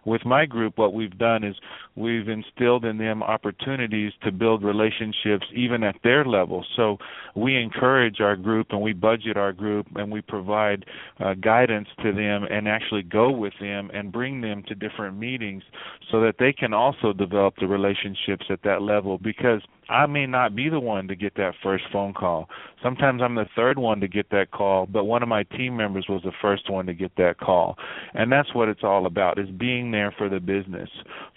with 0.04 0.24
my 0.24 0.46
group, 0.46 0.78
what 0.78 0.92
we've 0.92 1.16
done 1.18 1.44
is 1.44 1.56
we've 1.96 2.28
instilled 2.28 2.84
in 2.84 2.98
them 2.98 3.22
opportunities 3.22 4.12
to 4.22 4.32
build 4.32 4.62
relationships 4.62 5.46
even 5.54 5.82
at 5.82 5.96
their 6.02 6.24
level. 6.24 6.64
So 6.76 6.98
we 7.34 7.56
encourage 7.56 8.20
our 8.20 8.36
group 8.36 8.68
and 8.70 8.80
we 8.80 8.92
budget 8.92 9.36
our 9.36 9.52
group 9.52 9.86
and 9.96 10.10
we 10.10 10.20
provide 10.20 10.84
uh, 11.20 11.34
guidance 11.34 11.88
to 12.02 12.12
them 12.12 12.44
and 12.50 12.68
actually 12.68 13.02
go 13.02 13.30
with 13.30 13.54
them 13.60 13.90
and 13.92 14.12
bring 14.12 14.40
them 14.40 14.62
to 14.68 14.74
different 14.74 15.18
meetings 15.18 15.62
so 16.10 16.20
that 16.20 16.36
they 16.38 16.52
can 16.52 16.72
also 16.74 17.12
develop 17.12 17.54
the 17.60 17.66
relationships 17.66 18.46
at 18.50 18.62
that 18.62 18.82
level 18.82 19.18
because 19.18 19.62
I 19.88 20.06
may 20.06 20.26
not 20.26 20.54
be 20.54 20.68
the 20.68 20.80
one 20.80 21.08
to 21.08 21.14
get 21.14 21.34
that 21.36 21.54
first 21.62 21.84
phone 21.92 22.14
call. 22.14 22.48
Sometimes 22.82 23.22
I'm 23.22 23.34
the 23.34 23.46
third 23.56 23.78
one 23.78 24.00
to 24.00 24.08
get 24.08 24.30
that 24.30 24.50
call, 24.50 24.86
but 24.86 25.04
one 25.04 25.22
of 25.22 25.28
my 25.28 25.42
team 25.42 25.76
members 25.76 26.06
was 26.08 26.22
the 26.22 26.32
first 26.42 26.70
one 26.70 26.86
to 26.86 26.94
get 26.94 27.12
that 27.16 27.38
call. 27.38 27.76
And 28.12 28.30
that's 28.30 28.54
what 28.54 28.68
it's 28.68 28.84
all 28.84 29.06
about 29.06 29.38
is 29.38 29.48
being 29.50 29.90
there 29.90 30.14
for 30.16 30.28
the 30.28 30.40
business, 30.40 30.90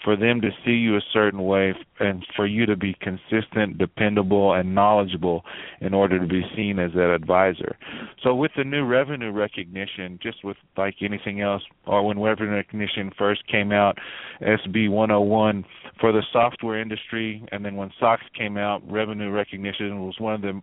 for 0.04 0.16
them 0.16 0.42
to 0.42 0.50
see 0.66 0.72
you 0.72 0.98
a 0.98 1.02
certain 1.14 1.44
way 1.44 1.74
and 2.00 2.26
for 2.36 2.46
you 2.46 2.66
to 2.66 2.76
be 2.76 2.96
consistent, 3.02 3.78
dependable 3.78 4.54
and 4.54 4.76
knowledgeable 4.76 5.44
in 5.82 5.94
order 5.94 6.20
to 6.20 6.28
be 6.28 6.44
seen 6.56 6.80
as 6.80 6.92
that 6.94 7.14
advisor. 7.14 7.78
So 8.24 8.36
with 8.36 8.52
the 8.58 8.64
new 8.64 8.86
revenue 8.86 9.32
recognition, 9.32 10.20
just 10.22 10.44
with 10.44 10.58
like 10.76 10.96
anything 11.02 11.42
else 11.42 11.64
or 11.86 12.06
when 12.06 12.20
revenue 12.20 12.52
recognition 12.52 13.12
first 13.18 13.48
came 13.48 13.72
out, 13.72 13.98
SAB 14.42 14.90
101 14.90 15.66
for 16.00 16.12
the 16.12 16.24
software 16.32 16.80
industry 16.80 17.46
and 17.52 17.64
then 17.64 17.76
when 17.76 17.92
SOX 18.00 18.22
came 18.38 18.58
out, 18.58 18.82
revenue 18.90 19.32
recognition 19.32 20.06
was 20.06 20.16
one 20.20 20.36
of 20.36 20.42
the 20.42 20.62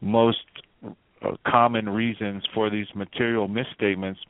most 0.00 0.38
uh, 1.22 1.32
common 1.46 1.88
reasons 1.88 2.44
for 2.54 2.70
these 2.70 2.86
material 2.94 3.48
misstatements 3.48 4.20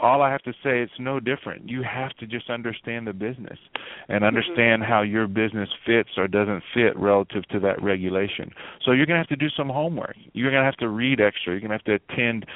all 0.00 0.22
I 0.22 0.30
have 0.30 0.42
to 0.42 0.52
say 0.52 0.80
it's 0.82 0.92
no 0.98 1.20
different. 1.20 1.68
You 1.68 1.82
have 1.82 2.12
to 2.16 2.26
just 2.26 2.50
understand 2.50 3.06
the 3.06 3.12
business 3.12 3.58
and 4.08 4.18
mm-hmm. 4.18 4.24
understand 4.24 4.82
mm-hmm. 4.82 4.90
how 4.90 5.02
your 5.02 5.26
business 5.26 5.68
fits 5.86 6.10
or 6.16 6.28
doesn't 6.28 6.62
fit 6.72 6.96
relative 6.98 7.46
to 7.48 7.60
that 7.60 7.82
regulation. 7.82 8.50
So 8.84 8.92
you're 8.92 9.06
going 9.06 9.16
to 9.16 9.26
have 9.26 9.28
to 9.28 9.36
do 9.36 9.48
some 9.56 9.68
homework. 9.68 10.16
You're 10.32 10.50
going 10.50 10.62
to 10.62 10.66
have 10.66 10.76
to 10.78 10.88
read 10.88 11.20
extra. 11.20 11.52
You're 11.52 11.60
going 11.60 11.70
to 11.70 11.76
have 11.76 11.84
to 11.84 11.94
attend 12.12 12.46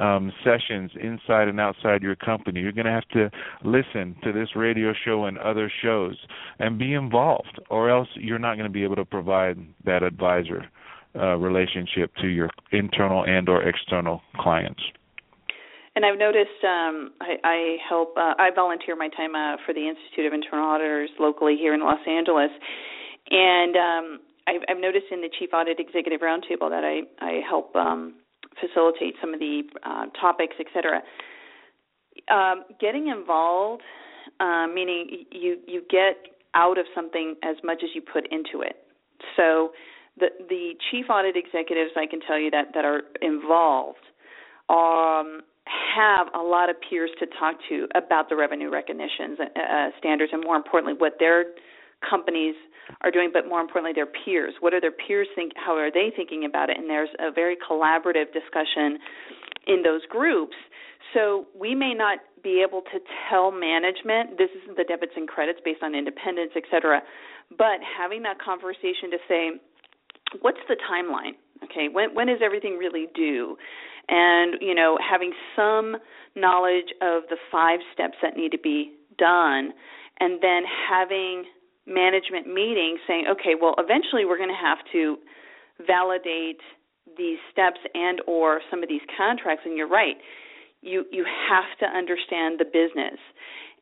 um, 0.00 0.32
sessions 0.42 0.90
inside 1.00 1.48
and 1.48 1.60
outside 1.60 2.02
your 2.02 2.16
company. 2.16 2.60
You're 2.60 2.72
going 2.72 2.86
to 2.86 2.92
have 2.92 3.08
to 3.08 3.30
listen 3.64 4.16
to 4.24 4.32
this 4.32 4.50
radio 4.56 4.92
show 5.04 5.26
and 5.26 5.38
other 5.38 5.70
shows 5.82 6.16
and 6.58 6.78
be 6.78 6.94
involved, 6.94 7.60
or 7.70 7.90
else 7.90 8.08
you're 8.14 8.38
not 8.38 8.54
going 8.54 8.66
to 8.66 8.72
be 8.72 8.84
able 8.84 8.96
to 8.96 9.04
provide 9.04 9.58
that 9.84 10.02
advisor 10.02 10.64
uh, 11.14 11.36
relationship 11.36 12.14
to 12.20 12.28
your 12.28 12.50
internal 12.72 13.24
and 13.24 13.48
or 13.48 13.62
external 13.62 14.20
clients. 14.36 14.82
And 15.96 16.04
I've 16.04 16.18
noticed 16.18 16.60
um, 16.62 17.12
I, 17.22 17.36
I 17.42 17.76
help. 17.88 18.12
Uh, 18.18 18.34
I 18.38 18.50
volunteer 18.54 18.94
my 18.96 19.08
time 19.08 19.34
uh, 19.34 19.56
for 19.64 19.72
the 19.72 19.80
Institute 19.80 20.26
of 20.26 20.34
Internal 20.34 20.68
Auditors 20.68 21.08
locally 21.18 21.56
here 21.56 21.72
in 21.72 21.80
Los 21.80 21.98
Angeles, 22.06 22.50
and 23.30 23.74
um, 23.76 24.20
I've, 24.46 24.60
I've 24.68 24.78
noticed 24.78 25.06
in 25.10 25.22
the 25.22 25.30
Chief 25.38 25.50
Audit 25.54 25.80
Executive 25.80 26.20
Roundtable 26.20 26.68
that 26.68 26.84
I 26.84 27.00
I 27.24 27.40
help 27.48 27.74
um, 27.74 28.16
facilitate 28.60 29.14
some 29.22 29.32
of 29.32 29.40
the 29.40 29.62
uh, 29.84 30.06
topics, 30.20 30.56
et 30.60 30.66
cetera. 30.74 31.00
Um, 32.30 32.64
getting 32.78 33.08
involved, 33.08 33.82
uh, 34.38 34.66
meaning 34.66 35.24
you 35.32 35.56
you 35.66 35.80
get 35.88 36.16
out 36.52 36.76
of 36.76 36.84
something 36.94 37.36
as 37.42 37.56
much 37.64 37.80
as 37.82 37.88
you 37.94 38.02
put 38.02 38.30
into 38.30 38.60
it. 38.60 38.76
So 39.34 39.72
the 40.20 40.28
the 40.50 40.74
chief 40.90 41.06
audit 41.08 41.36
executives, 41.36 41.92
I 41.96 42.04
can 42.04 42.20
tell 42.20 42.38
you 42.38 42.50
that 42.50 42.74
that 42.74 42.84
are 42.84 43.00
involved 43.22 44.04
um, 44.68 45.40
have 45.66 46.28
a 46.34 46.38
lot 46.38 46.70
of 46.70 46.76
peers 46.88 47.10
to 47.18 47.26
talk 47.38 47.56
to 47.68 47.88
about 47.94 48.28
the 48.28 48.36
revenue 48.36 48.70
recognition 48.70 49.36
uh, 49.40 49.88
standards, 49.98 50.32
and 50.32 50.42
more 50.44 50.56
importantly, 50.56 50.94
what 50.96 51.14
their 51.18 51.46
companies 52.08 52.54
are 53.02 53.10
doing, 53.10 53.30
but 53.32 53.48
more 53.48 53.60
importantly, 53.60 53.92
their 53.92 54.06
peers. 54.06 54.54
What 54.60 54.72
are 54.74 54.80
their 54.80 54.92
peers 54.92 55.26
think? 55.34 55.52
How 55.56 55.76
are 55.76 55.90
they 55.90 56.12
thinking 56.14 56.44
about 56.44 56.70
it? 56.70 56.78
And 56.78 56.88
there's 56.88 57.08
a 57.18 57.32
very 57.32 57.56
collaborative 57.56 58.32
discussion 58.32 58.98
in 59.66 59.82
those 59.82 60.02
groups. 60.08 60.54
So 61.14 61.46
we 61.58 61.74
may 61.74 61.94
not 61.94 62.18
be 62.42 62.62
able 62.66 62.82
to 62.82 62.98
tell 63.28 63.50
management 63.50 64.38
this 64.38 64.50
isn't 64.62 64.76
the 64.76 64.84
debits 64.84 65.12
and 65.16 65.26
credits 65.26 65.58
based 65.64 65.82
on 65.82 65.94
independence, 65.94 66.52
et 66.54 66.62
cetera, 66.70 67.02
but 67.58 67.78
having 67.98 68.22
that 68.22 68.38
conversation 68.38 69.10
to 69.10 69.18
say, 69.26 69.50
what's 70.40 70.62
the 70.68 70.76
timeline? 70.90 71.34
Okay, 71.64 71.88
when 71.90 72.14
when 72.14 72.28
is 72.28 72.38
everything 72.44 72.76
really 72.76 73.06
due? 73.14 73.56
And 74.08 74.56
you 74.60 74.74
know, 74.74 74.98
having 74.98 75.32
some 75.54 75.96
knowledge 76.34 76.92
of 77.00 77.24
the 77.28 77.36
five 77.50 77.80
steps 77.92 78.14
that 78.22 78.36
need 78.36 78.52
to 78.52 78.58
be 78.58 78.92
done, 79.18 79.72
and 80.20 80.40
then 80.42 80.62
having 80.88 81.44
management 81.86 82.46
meetings 82.46 82.98
saying, 83.06 83.26
okay, 83.30 83.54
well, 83.60 83.74
eventually 83.78 84.24
we're 84.24 84.38
going 84.38 84.50
to 84.50 84.54
have 84.54 84.78
to 84.92 85.16
validate 85.86 86.60
these 87.16 87.38
steps 87.52 87.78
and 87.94 88.20
or 88.26 88.60
some 88.70 88.82
of 88.82 88.88
these 88.88 89.02
contracts. 89.16 89.62
And 89.64 89.76
you're 89.76 89.88
right, 89.88 90.16
you 90.82 91.04
you 91.10 91.24
have 91.48 91.78
to 91.80 91.86
understand 91.86 92.58
the 92.58 92.64
business, 92.64 93.18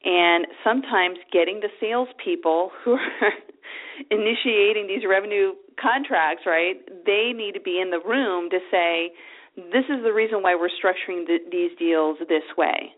and 0.04 0.47
sometimes 0.62 1.19
getting 1.33 1.61
the 1.61 1.71
salespeople 1.81 2.71
who 2.85 2.93
are 2.93 3.33
initiating 4.11 4.87
these 4.87 5.02
revenue 5.09 5.52
contracts, 5.81 6.45
right? 6.47 6.76
They 7.07 7.33
need 7.35 7.52
to 7.52 7.61
be 7.61 7.81
in 7.81 7.90
the 7.90 8.00
room 8.00 8.50
to 8.50 8.59
say, 8.71 9.12
this 9.56 9.84
is 9.88 10.02
the 10.02 10.12
reason 10.12 10.42
why 10.42 10.54
we're 10.54 10.68
structuring 10.68 11.26
the, 11.26 11.38
these 11.50 11.70
deals 11.78 12.18
this 12.28 12.44
way. 12.56 12.92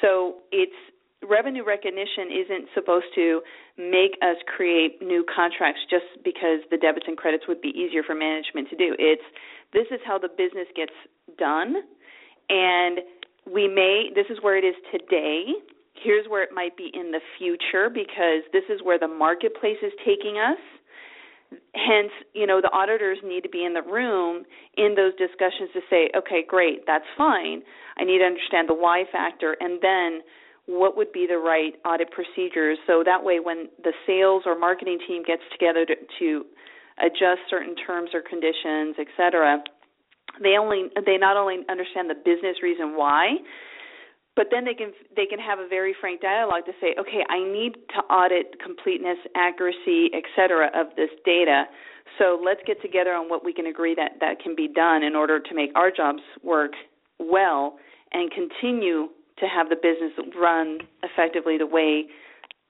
So 0.00 0.36
it's 0.50 0.72
revenue 1.28 1.64
recognition 1.64 2.32
isn't 2.32 2.68
supposed 2.74 3.06
to 3.14 3.42
make 3.76 4.16
us 4.22 4.36
create 4.56 5.02
new 5.02 5.24
contracts 5.34 5.80
just 5.90 6.06
because 6.24 6.60
the 6.70 6.78
debits 6.78 7.06
and 7.06 7.16
credits 7.16 7.44
would 7.46 7.60
be 7.60 7.68
easier 7.68 8.02
for 8.02 8.14
management 8.14 8.70
to 8.70 8.76
do. 8.76 8.96
It's 8.98 9.22
this 9.72 9.86
is 9.90 10.00
how 10.04 10.18
the 10.18 10.28
business 10.28 10.66
gets 10.74 10.92
done 11.38 11.76
and 12.48 13.00
we 13.50 13.68
may 13.68 14.10
this 14.14 14.26
is 14.30 14.38
where 14.40 14.56
it 14.56 14.64
is 14.64 14.74
today. 14.90 15.52
Here's 15.92 16.26
where 16.28 16.42
it 16.42 16.50
might 16.54 16.76
be 16.76 16.90
in 16.94 17.10
the 17.10 17.20
future 17.36 17.90
because 17.90 18.40
this 18.52 18.64
is 18.70 18.80
where 18.82 18.98
the 18.98 19.08
marketplace 19.08 19.76
is 19.82 19.92
taking 20.04 20.38
us 20.38 20.58
hence 21.74 22.12
you 22.34 22.46
know 22.46 22.60
the 22.60 22.70
auditors 22.70 23.18
need 23.24 23.42
to 23.42 23.48
be 23.48 23.64
in 23.64 23.74
the 23.74 23.82
room 23.82 24.44
in 24.76 24.94
those 24.94 25.12
discussions 25.16 25.70
to 25.72 25.80
say 25.90 26.10
okay 26.16 26.44
great 26.46 26.86
that's 26.86 27.04
fine. 27.16 27.62
I 27.98 28.04
need 28.04 28.18
to 28.18 28.24
understand 28.24 28.68
the 28.68 28.74
why 28.74 29.04
factor 29.10 29.56
and 29.60 29.80
then 29.82 30.20
what 30.66 30.96
would 30.96 31.10
be 31.10 31.26
the 31.28 31.38
right 31.38 31.74
audit 31.84 32.10
procedures. 32.12 32.78
So 32.86 33.02
that 33.04 33.24
way 33.24 33.40
when 33.40 33.68
the 33.82 33.92
sales 34.06 34.44
or 34.46 34.56
marketing 34.56 34.98
team 35.08 35.24
gets 35.24 35.42
together 35.50 35.84
to, 35.84 35.94
to 36.20 36.44
adjust 37.02 37.40
certain 37.48 37.74
terms 37.74 38.10
or 38.14 38.20
conditions 38.22 38.96
et 38.98 39.06
cetera 39.16 39.62
they 40.42 40.56
only 40.58 40.88
they 41.06 41.16
not 41.16 41.36
only 41.36 41.58
understand 41.68 42.08
the 42.08 42.14
business 42.14 42.62
reason 42.62 42.96
why 42.96 43.36
but 44.36 44.46
then 44.50 44.64
they 44.64 44.74
can 44.74 44.92
they 45.16 45.26
can 45.26 45.38
have 45.38 45.58
a 45.58 45.68
very 45.68 45.94
frank 46.00 46.20
dialogue 46.20 46.64
to 46.66 46.72
say 46.80 46.94
okay 46.98 47.24
i 47.28 47.38
need 47.38 47.74
to 47.90 48.00
audit 48.12 48.60
completeness 48.62 49.18
accuracy 49.36 50.10
et 50.14 50.24
cetera 50.36 50.70
of 50.74 50.88
this 50.96 51.10
data. 51.24 51.64
So 52.18 52.40
let's 52.44 52.60
get 52.66 52.82
together 52.82 53.14
on 53.14 53.28
what 53.28 53.44
we 53.44 53.52
can 53.52 53.66
agree 53.66 53.94
that 53.94 54.18
that 54.20 54.40
can 54.42 54.56
be 54.56 54.66
done 54.66 55.02
in 55.04 55.14
order 55.14 55.38
to 55.38 55.54
make 55.54 55.70
our 55.76 55.90
jobs 55.90 56.22
work 56.42 56.72
well 57.18 57.78
and 58.12 58.30
continue 58.32 59.08
to 59.38 59.46
have 59.46 59.68
the 59.68 59.76
business 59.76 60.12
run 60.36 60.78
effectively 61.02 61.56
the 61.56 61.66
way 61.66 62.06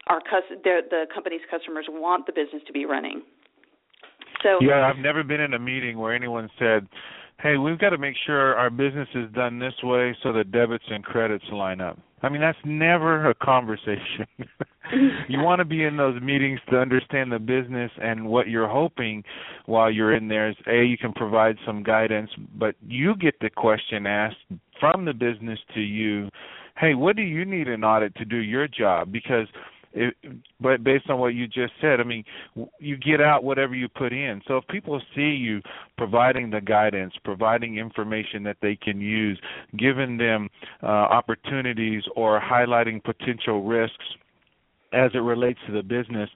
our 0.09 0.21
the 0.65 1.07
company's 1.13 1.41
customers 1.51 1.87
want 1.89 2.27
the 2.27 2.33
business 2.33 2.63
to 2.67 2.73
be 2.73 2.85
running. 2.85 3.23
So 4.43 4.59
yeah 4.61 4.87
i've 4.87 5.03
never 5.03 5.23
been 5.23 5.41
in 5.41 5.55
a 5.55 5.59
meeting 5.59 5.99
where 5.99 6.15
anyone 6.15 6.51
said 6.59 6.87
hey, 7.43 7.57
we've 7.57 7.79
got 7.79 7.91
to 7.91 7.99
make 7.99 8.17
sure 8.27 8.55
our 8.57 8.71
business 8.71 9.09
is 9.15 9.31
done 9.33 9.59
this 9.59 9.75
way 9.83 10.17
so 10.23 10.33
the 10.33 10.45
debits 10.45 10.85
and 10.89 11.05
credits 11.05 11.45
line 11.53 11.81
up. 11.81 11.99
I 12.23 12.29
mean, 12.29 12.43
that's 12.43 12.59
never 12.65 13.31
a 13.31 13.35
conversation. 13.35 14.27
you 15.29 15.39
want 15.39 15.61
to 15.61 15.65
be 15.65 15.85
in 15.85 15.97
those 15.97 16.21
meetings 16.21 16.61
to 16.71 16.77
understand 16.77 17.33
the 17.33 17.39
business 17.39 17.91
and 18.03 18.27
what 18.27 18.49
you're 18.49 18.69
hoping 18.69 19.25
while 19.65 19.91
you're 19.91 20.15
in 20.15 20.29
there 20.29 20.51
is 20.51 20.57
A, 20.67 20.85
you 20.85 20.99
can 20.99 21.15
provide 21.15 21.57
some 21.65 21.83
guidance, 21.83 22.31
but 22.59 22.75
you 22.87 23.17
get 23.17 23.35
the 23.41 23.49
question 23.49 24.07
asked 24.07 24.37
from 24.79 25.07
the 25.07 25.15
business 25.15 25.59
to 25.75 25.81
you, 25.81 26.29
hey, 26.77 26.95
what 26.95 27.17
do 27.17 27.23
you 27.23 27.47
need 27.47 27.69
an 27.69 27.85
audit 27.85 28.15
to 28.17 28.25
do 28.27 28.37
your 28.37 28.69
job? 28.69 29.11
Because 29.13 29.47
it, 29.93 30.15
but 30.61 30.85
based 30.85 31.11
on 31.11 31.19
what 31.19 31.35
you 31.35 31.47
just 31.47 31.73
said, 31.81 32.01
I 32.01 32.05
mean, 32.05 32.25
you 32.79 32.97
get 32.97 33.21
out 33.21 33.43
whatever 33.43 33.75
you 33.75 33.89
put 33.89 34.13
in. 34.13 34.41
So 34.47 34.57
if 34.59 34.67
people 34.69 35.01
see 35.15 35.23
you 35.23 35.61
providing 35.97 36.51
the 36.51 36.61
guidance, 36.61 37.13
providing 37.25 37.79
information 37.79 38.43
that 38.45 38.59
they 38.63 38.77
can 38.77 39.01
use, 39.01 39.41
giving 39.77 40.17
them 40.17 40.49
uh, 40.83 40.87
opportunities 40.87 42.03
or 42.15 42.41
highlighting 42.41 43.03
potential 43.03 43.65
risks 43.65 44.05
as 44.93 45.11
it 45.15 45.19
relates 45.19 45.59
to 45.67 45.73
the 45.73 45.83
business, 45.83 46.29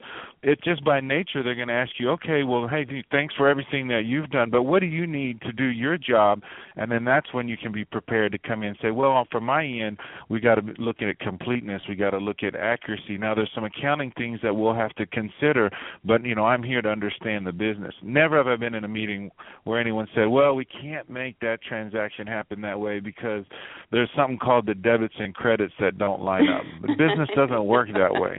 it 0.45 0.63
just 0.63 0.85
by 0.85 1.01
nature 1.01 1.43
they're 1.43 1.55
going 1.55 1.69
to 1.69 1.75
ask 1.75 1.93
you, 1.99 2.11
okay, 2.11 2.43
well, 2.43 2.69
hey, 2.69 2.87
thanks 3.11 3.35
for 3.35 3.49
everything 3.49 3.89
that 3.89 4.03
you've 4.05 4.31
done, 4.31 4.51
but 4.51 4.65
what 4.65 4.81
do 4.81 4.87
you 4.87 5.07
need 5.07 5.41
to 5.43 5.53
do 5.53 5.65
your 5.65 5.97
job? 5.97 6.43
And 6.77 6.91
then 6.91 7.05
that's 7.05 7.33
when 7.33 7.49
you 7.49 7.57
can 7.57 7.73
be 7.73 7.85
prepared 7.85 8.33
to 8.33 8.39
come 8.39 8.63
in 8.63 8.71
and 8.71 8.79
say, 8.83 8.91
well, 8.91 9.27
from 9.31 9.45
my 9.45 9.65
end, 9.65 9.99
we 10.29 10.41
got 10.41 10.57
to 10.57 10.63
look 10.79 11.01
at 11.01 11.19
completeness, 11.19 11.83
we 11.89 11.95
got 11.95 12.11
to 12.11 12.19
look 12.19 12.43
at 12.43 12.55
accuracy. 12.55 13.17
Now, 13.17 13.35
there's 13.35 13.51
some 13.55 13.65
accounting 13.65 14.13
things 14.17 14.39
that 14.43 14.55
we'll 14.55 14.75
have 14.75 14.95
to 14.97 15.07
consider, 15.07 15.71
but 16.05 16.25
you 16.25 16.35
know, 16.35 16.45
I'm 16.45 16.63
here 16.63 16.83
to 16.83 16.89
understand 16.89 17.47
the 17.47 17.53
business. 17.53 17.95
Never 18.03 18.37
have 18.37 18.47
I 18.47 18.57
been 18.57 18.75
in 18.75 18.85
a 18.85 18.89
meeting 18.89 19.31
where 19.65 19.81
anyone 19.81 20.09
said, 20.15 20.27
well, 20.27 20.55
we 20.55 20.65
can't 20.67 21.09
make 21.09 21.41
that 21.41 21.63
transaction 21.67 22.27
happen 22.27 22.61
that 22.63 22.79
way 22.79 23.01
because 23.01 23.45
there's 23.91 24.11
something 24.17 24.39
called 24.39 24.67
the 24.67 24.75
debits 24.75 25.15
and 25.19 25.35
credits 25.35 25.75
that 25.81 25.99
don't 25.99 26.23
line 26.23 26.49
up. 26.49 26.63
The 26.83 26.95
business 26.95 27.29
doesn't 27.35 27.65
work 27.65 27.89
that 27.95 28.13
way. 28.13 28.37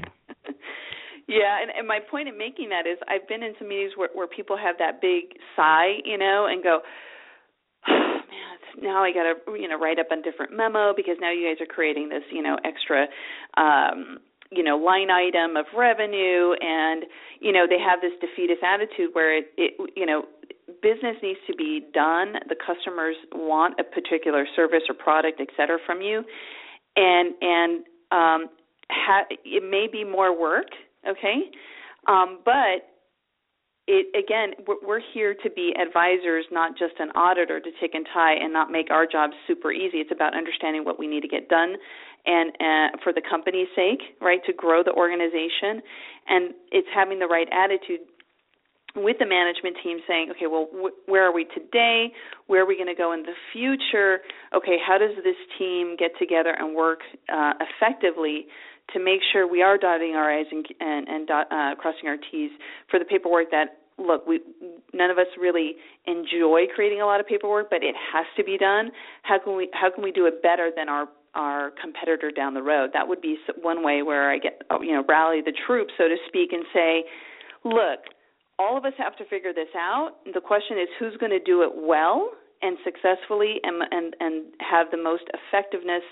Yeah, 1.27 1.62
and, 1.62 1.72
and 1.75 1.88
my 1.88 2.00
point 2.00 2.27
in 2.27 2.38
making 2.38 2.70
that 2.70 2.86
is 2.86 2.98
I've 3.08 3.27
been 3.27 3.41
in 3.41 3.53
some 3.58 3.67
meetings 3.67 3.94
where, 3.96 4.10
where 4.13 4.27
people 4.27 4.58
have 4.58 4.77
that 4.77 5.01
big 5.01 5.38
sigh, 5.55 5.98
you 6.05 6.17
know, 6.17 6.48
and 6.50 6.62
go, 6.63 6.82
man, 7.88 8.58
now 8.82 9.03
I 9.03 9.12
got 9.12 9.24
to, 9.24 9.60
you 9.60 9.67
know, 9.67 9.79
write 9.79 10.00
up 10.00 10.08
a 10.12 10.22
different 10.22 10.55
memo 10.55 10.94
because 10.96 11.17
now 11.20 11.32
you 11.32 11.48
guys 11.48 11.62
are 11.62 11.74
creating 11.74 12.10
this, 12.10 12.24
you 12.32 12.44
know, 12.44 12.58
extra, 12.63 13.08
um, 13.58 14.20
you 14.51 14.63
know, 14.63 14.77
line 14.77 15.10
item 15.10 15.58
of 15.58 15.65
revenue, 15.75 16.53
and 16.62 17.03
you 17.39 17.51
know 17.51 17.65
they 17.67 17.79
have 17.79 18.00
this 18.01 18.13
defeatist 18.22 18.62
attitude 18.63 19.10
where 19.13 19.36
it, 19.36 19.48
it, 19.58 19.74
you 19.96 20.05
know, 20.05 20.25
business 20.84 21.17
needs 21.24 21.39
to 21.48 21.55
be 21.55 21.82
done. 21.94 22.34
The 22.48 22.55
customers 22.55 23.15
want 23.34 23.79
a 23.79 23.84
particular 23.84 24.46
service 24.55 24.84
or 24.88 24.94
product, 24.94 25.41
et 25.41 25.48
cetera, 25.58 25.79
from 25.86 26.01
you, 26.01 26.24
and 26.96 27.34
and 27.41 27.79
um, 28.12 28.50
ha- 28.91 29.25
it 29.44 29.63
may 29.67 29.88
be 29.91 30.03
more 30.03 30.38
work 30.39 30.67
okay? 31.07 31.51
Um, 32.07 32.39
but 32.45 32.85
it 33.88 34.07
again, 34.17 34.65
we're 34.83 35.01
here 35.13 35.35
to 35.43 35.50
be 35.50 35.74
advisors, 35.79 36.45
not 36.51 36.77
just 36.77 36.95
an 37.00 37.12
auditor 37.13 37.59
to 37.59 37.69
tick 37.79 37.91
and 37.93 38.05
tie 38.13 38.33
and 38.33 38.51
not 38.51 38.71
make 38.71 38.89
our 38.89 39.05
job 39.05 39.29
super 39.47 39.71
easy. 39.71 39.97
It's 39.97 40.12
about 40.12 40.35
understanding 40.35 40.85
what 40.85 40.97
we 40.97 41.07
need 41.07 41.21
to 41.21 41.27
get 41.27 41.50
done, 41.50 41.75
and 42.25 42.50
uh, 42.59 42.97
for 43.03 43.13
the 43.13 43.21
company's 43.21 43.67
sake, 43.75 44.01
right, 44.21 44.43
to 44.45 44.53
grow 44.53 44.83
the 44.83 44.93
organization, 44.93 45.81
and 46.27 46.53
it's 46.71 46.88
having 46.93 47.19
the 47.19 47.27
right 47.27 47.47
attitude 47.51 48.01
with 48.95 49.17
the 49.19 49.25
management 49.25 49.75
team 49.83 50.00
saying, 50.07 50.31
okay, 50.31 50.47
well, 50.47 50.67
wh- 50.71 51.09
where 51.09 51.27
are 51.27 51.33
we 51.33 51.45
today? 51.53 52.12
Where 52.47 52.63
are 52.63 52.65
we 52.65 52.75
going 52.75 52.88
to 52.88 52.95
go 52.95 53.12
in 53.12 53.24
the 53.24 53.35
future? 53.51 54.19
Okay, 54.55 54.77
how 54.79 54.97
does 54.97 55.12
this 55.24 55.35
team 55.59 55.95
get 56.00 56.12
together 56.17 56.55
and 56.57 56.74
work 56.74 57.00
uh, 57.31 57.53
effectively 57.59 58.47
to 58.93 58.99
make 58.99 59.21
sure 59.31 59.47
we 59.47 59.61
are 59.61 59.77
dotting 59.77 60.15
our 60.15 60.31
i's 60.31 60.45
and 60.51 60.65
and, 60.79 61.07
and 61.07 61.27
dot, 61.27 61.47
uh, 61.51 61.75
crossing 61.75 62.07
our 62.07 62.17
t's 62.31 62.51
for 62.89 62.99
the 62.99 63.05
paperwork 63.05 63.51
that 63.51 63.79
look 63.97 64.27
we 64.27 64.39
none 64.93 65.09
of 65.09 65.17
us 65.17 65.27
really 65.39 65.75
enjoy 66.05 66.65
creating 66.73 67.01
a 67.01 67.05
lot 67.05 67.19
of 67.19 67.27
paperwork 67.27 67.69
but 67.69 67.83
it 67.83 67.95
has 68.13 68.25
to 68.37 68.43
be 68.43 68.57
done. 68.57 68.91
How 69.23 69.39
can 69.39 69.55
we 69.55 69.69
how 69.73 69.89
can 69.89 70.03
we 70.03 70.11
do 70.11 70.25
it 70.25 70.41
better 70.41 70.71
than 70.75 70.89
our 70.89 71.07
our 71.33 71.71
competitor 71.81 72.31
down 72.31 72.53
the 72.53 72.63
road? 72.63 72.91
That 72.93 73.07
would 73.07 73.21
be 73.21 73.37
one 73.61 73.83
way 73.83 74.01
where 74.03 74.31
i 74.31 74.37
get 74.37 74.61
you 74.81 74.93
know 74.93 75.03
rally 75.07 75.41
the 75.41 75.53
troops 75.65 75.93
so 75.97 76.07
to 76.07 76.15
speak 76.27 76.51
and 76.51 76.65
say 76.73 77.03
look 77.63 77.99
all 78.57 78.77
of 78.77 78.85
us 78.85 78.93
have 78.97 79.15
to 79.17 79.25
figure 79.25 79.53
this 79.53 79.67
out. 79.75 80.13
The 80.33 80.41
question 80.41 80.77
is 80.79 80.87
who's 80.99 81.17
going 81.17 81.31
to 81.31 81.39
do 81.39 81.61
it 81.63 81.71
well 81.75 82.31
and 82.61 82.77
successfully 82.83 83.59
and 83.63 83.83
and 83.91 84.15
and 84.19 84.45
have 84.59 84.87
the 84.91 84.97
most 84.97 85.23
effectiveness 85.33 86.03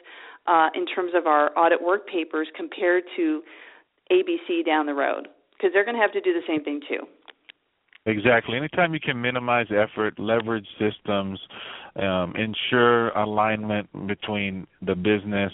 uh, 0.48 0.70
in 0.76 0.86
terms 0.86 1.12
of 1.16 1.28
our 1.28 1.58
audit 1.58 1.82
work 1.82 2.08
papers 2.08 2.48
compared 2.56 3.04
to 3.16 3.42
ABC 4.12 4.66
down 4.66 4.86
the 4.86 4.94
road 4.94 5.28
because 5.58 5.72
they're 5.74 5.86
going 5.86 5.96
to 5.96 6.02
have 6.02 6.12
to 6.14 6.22
do 6.22 6.34
the 6.34 6.42
same 6.48 6.64
thing 6.64 6.82
too. 6.88 7.06
Exactly. 8.06 8.58
Anytime 8.58 8.94
you 8.94 9.00
can 9.00 9.22
minimize 9.22 9.68
effort, 9.72 10.20
leverage 10.20 10.68
systems, 10.78 11.40
um, 11.96 12.34
ensure 12.36 13.10
alignment 13.12 13.88
between 14.08 14.68
the 14.82 14.94
business, 14.94 15.54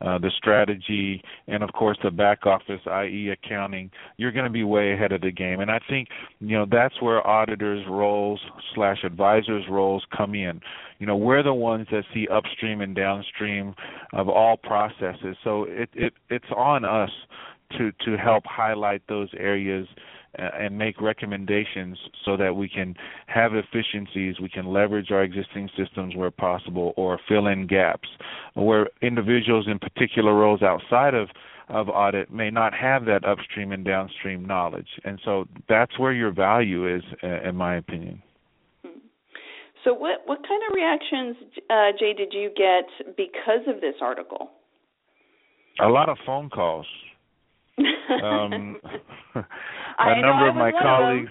uh, 0.00 0.18
the 0.18 0.30
strategy, 0.36 1.22
and 1.46 1.62
of 1.62 1.72
course 1.72 1.98
the 2.02 2.10
back 2.10 2.46
office, 2.46 2.80
i.e., 2.86 3.30
accounting, 3.30 3.90
you're 4.16 4.32
going 4.32 4.44
to 4.44 4.50
be 4.50 4.64
way 4.64 4.92
ahead 4.92 5.12
of 5.12 5.20
the 5.20 5.30
game. 5.30 5.60
And 5.60 5.70
I 5.70 5.80
think 5.88 6.08
you 6.40 6.56
know 6.56 6.66
that's 6.70 7.00
where 7.02 7.26
auditors' 7.26 7.84
roles 7.88 8.40
slash 8.74 8.98
advisors' 9.04 9.64
roles 9.70 10.04
come 10.16 10.34
in. 10.34 10.60
You 10.98 11.06
know, 11.06 11.16
we're 11.16 11.42
the 11.42 11.54
ones 11.54 11.86
that 11.90 12.04
see 12.14 12.28
upstream 12.28 12.80
and 12.80 12.94
downstream 12.94 13.74
of 14.12 14.28
all 14.28 14.56
processes. 14.56 15.36
So 15.44 15.64
it, 15.64 15.88
it 15.94 16.12
it's 16.30 16.50
on 16.56 16.84
us 16.84 17.10
to 17.76 17.92
to 18.04 18.16
help 18.16 18.44
highlight 18.46 19.02
those 19.08 19.28
areas 19.36 19.86
and 20.38 20.78
make 20.78 21.00
recommendations 21.00 21.98
so 22.24 22.36
that 22.36 22.54
we 22.54 22.68
can 22.68 22.94
have 23.26 23.52
efficiencies, 23.54 24.40
we 24.40 24.48
can 24.48 24.66
leverage 24.66 25.10
our 25.10 25.22
existing 25.22 25.68
systems 25.76 26.14
where 26.14 26.30
possible, 26.30 26.92
or 26.96 27.18
fill 27.28 27.46
in 27.48 27.66
gaps 27.66 28.08
where 28.54 28.88
individuals 29.02 29.66
in 29.68 29.78
particular 29.78 30.34
roles 30.34 30.62
outside 30.62 31.14
of 31.14 31.28
of 31.68 31.90
audit 31.90 32.32
may 32.32 32.50
not 32.50 32.72
have 32.72 33.04
that 33.04 33.22
upstream 33.26 33.72
and 33.72 33.84
downstream 33.84 34.42
knowledge, 34.46 34.88
and 35.04 35.20
so 35.22 35.44
that's 35.68 35.98
where 35.98 36.12
your 36.12 36.32
value 36.32 36.96
is, 36.96 37.02
in 37.22 37.54
my 37.54 37.76
opinion. 37.76 38.22
So, 39.84 39.92
what 39.92 40.22
what 40.24 40.38
kind 40.48 40.62
of 40.68 40.74
reactions, 40.74 41.36
uh, 41.68 41.92
Jay, 41.98 42.14
did 42.14 42.32
you 42.32 42.50
get 42.56 43.16
because 43.16 43.60
of 43.66 43.82
this 43.82 43.94
article? 44.00 44.50
A 45.80 45.88
lot 45.88 46.08
of 46.08 46.16
phone 46.24 46.48
calls 46.48 46.86
um, 48.24 48.76
a 49.98 50.20
number 50.20 50.48
of 50.48 50.54
my 50.54 50.72
colleagues. 50.72 51.30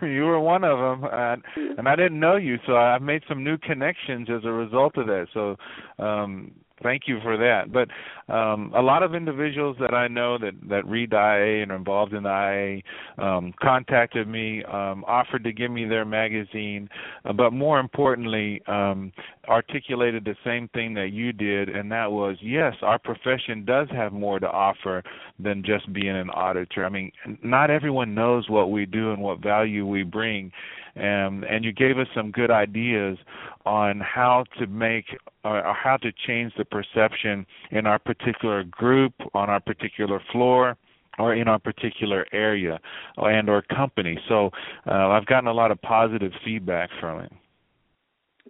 Of 0.00 0.08
you 0.08 0.24
were 0.24 0.40
one 0.40 0.64
of 0.64 0.78
them, 0.78 1.08
and, 1.12 1.42
and 1.78 1.88
I 1.88 1.96
didn't 1.96 2.18
know 2.18 2.36
you, 2.36 2.58
so 2.66 2.76
I've 2.76 3.02
made 3.02 3.22
some 3.28 3.44
new 3.44 3.56
connections 3.58 4.28
as 4.30 4.44
a 4.44 4.50
result 4.50 4.96
of 4.96 5.06
that. 5.06 5.26
So, 5.32 5.56
um, 6.02 6.52
thank 6.82 7.02
you 7.06 7.18
for 7.22 7.36
that. 7.36 7.72
But 7.72 7.88
um, 8.32 8.72
a 8.74 8.80
lot 8.82 9.02
of 9.02 9.14
individuals 9.14 9.76
that 9.80 9.94
I 9.94 10.08
know 10.08 10.38
that 10.38 10.52
that 10.68 10.86
read 10.86 11.12
IA 11.12 11.62
and 11.62 11.72
are 11.72 11.76
involved 11.76 12.12
in 12.12 12.24
IA 12.24 12.82
um, 13.18 13.52
contacted 13.60 14.28
me, 14.28 14.64
um, 14.64 15.04
offered 15.06 15.44
to 15.44 15.52
give 15.52 15.70
me 15.70 15.84
their 15.84 16.04
magazine, 16.04 16.88
uh, 17.24 17.32
but 17.32 17.52
more 17.52 17.80
importantly, 17.80 18.62
um, 18.66 19.12
articulated 19.48 20.24
the 20.24 20.36
same 20.44 20.68
thing 20.68 20.94
that 20.94 21.10
you 21.12 21.32
did, 21.32 21.68
and 21.68 21.90
that 21.92 22.10
was 22.10 22.36
yes, 22.40 22.74
our 22.82 22.98
profession 22.98 23.64
does 23.64 23.88
have 23.90 24.12
more 24.12 24.38
to 24.38 24.48
offer 24.48 25.02
than 25.38 25.62
just 25.64 25.92
being 25.92 26.16
an 26.16 26.30
auditor. 26.30 26.84
I 26.84 26.88
mean, 26.88 27.12
not 27.42 27.70
everyone 27.70 28.14
knows 28.14 28.48
what 28.48 28.70
we 28.70 28.86
do 28.86 29.12
and 29.12 29.22
what 29.22 29.40
value 29.40 29.86
we 29.86 30.02
bring 30.02 30.52
um, 30.96 31.44
and 31.48 31.64
you 31.64 31.72
gave 31.72 31.98
us 31.98 32.06
some 32.14 32.30
good 32.30 32.50
ideas 32.50 33.16
on 33.64 34.00
how 34.00 34.44
to 34.58 34.66
make 34.66 35.06
or 35.44 35.74
how 35.74 35.96
to 35.98 36.12
change 36.26 36.52
the 36.56 36.64
perception 36.64 37.46
in 37.70 37.86
our 37.86 37.98
particular 37.98 38.64
group, 38.64 39.14
on 39.34 39.50
our 39.50 39.60
particular 39.60 40.20
floor, 40.30 40.76
or 41.18 41.34
in 41.34 41.48
our 41.48 41.58
particular 41.58 42.26
area 42.32 42.80
and 43.16 43.48
or 43.48 43.62
company. 43.62 44.18
So 44.28 44.50
uh, 44.86 45.08
I've 45.08 45.26
gotten 45.26 45.48
a 45.48 45.52
lot 45.52 45.70
of 45.70 45.80
positive 45.82 46.32
feedback 46.44 46.90
from 47.00 47.20
it. 47.20 47.32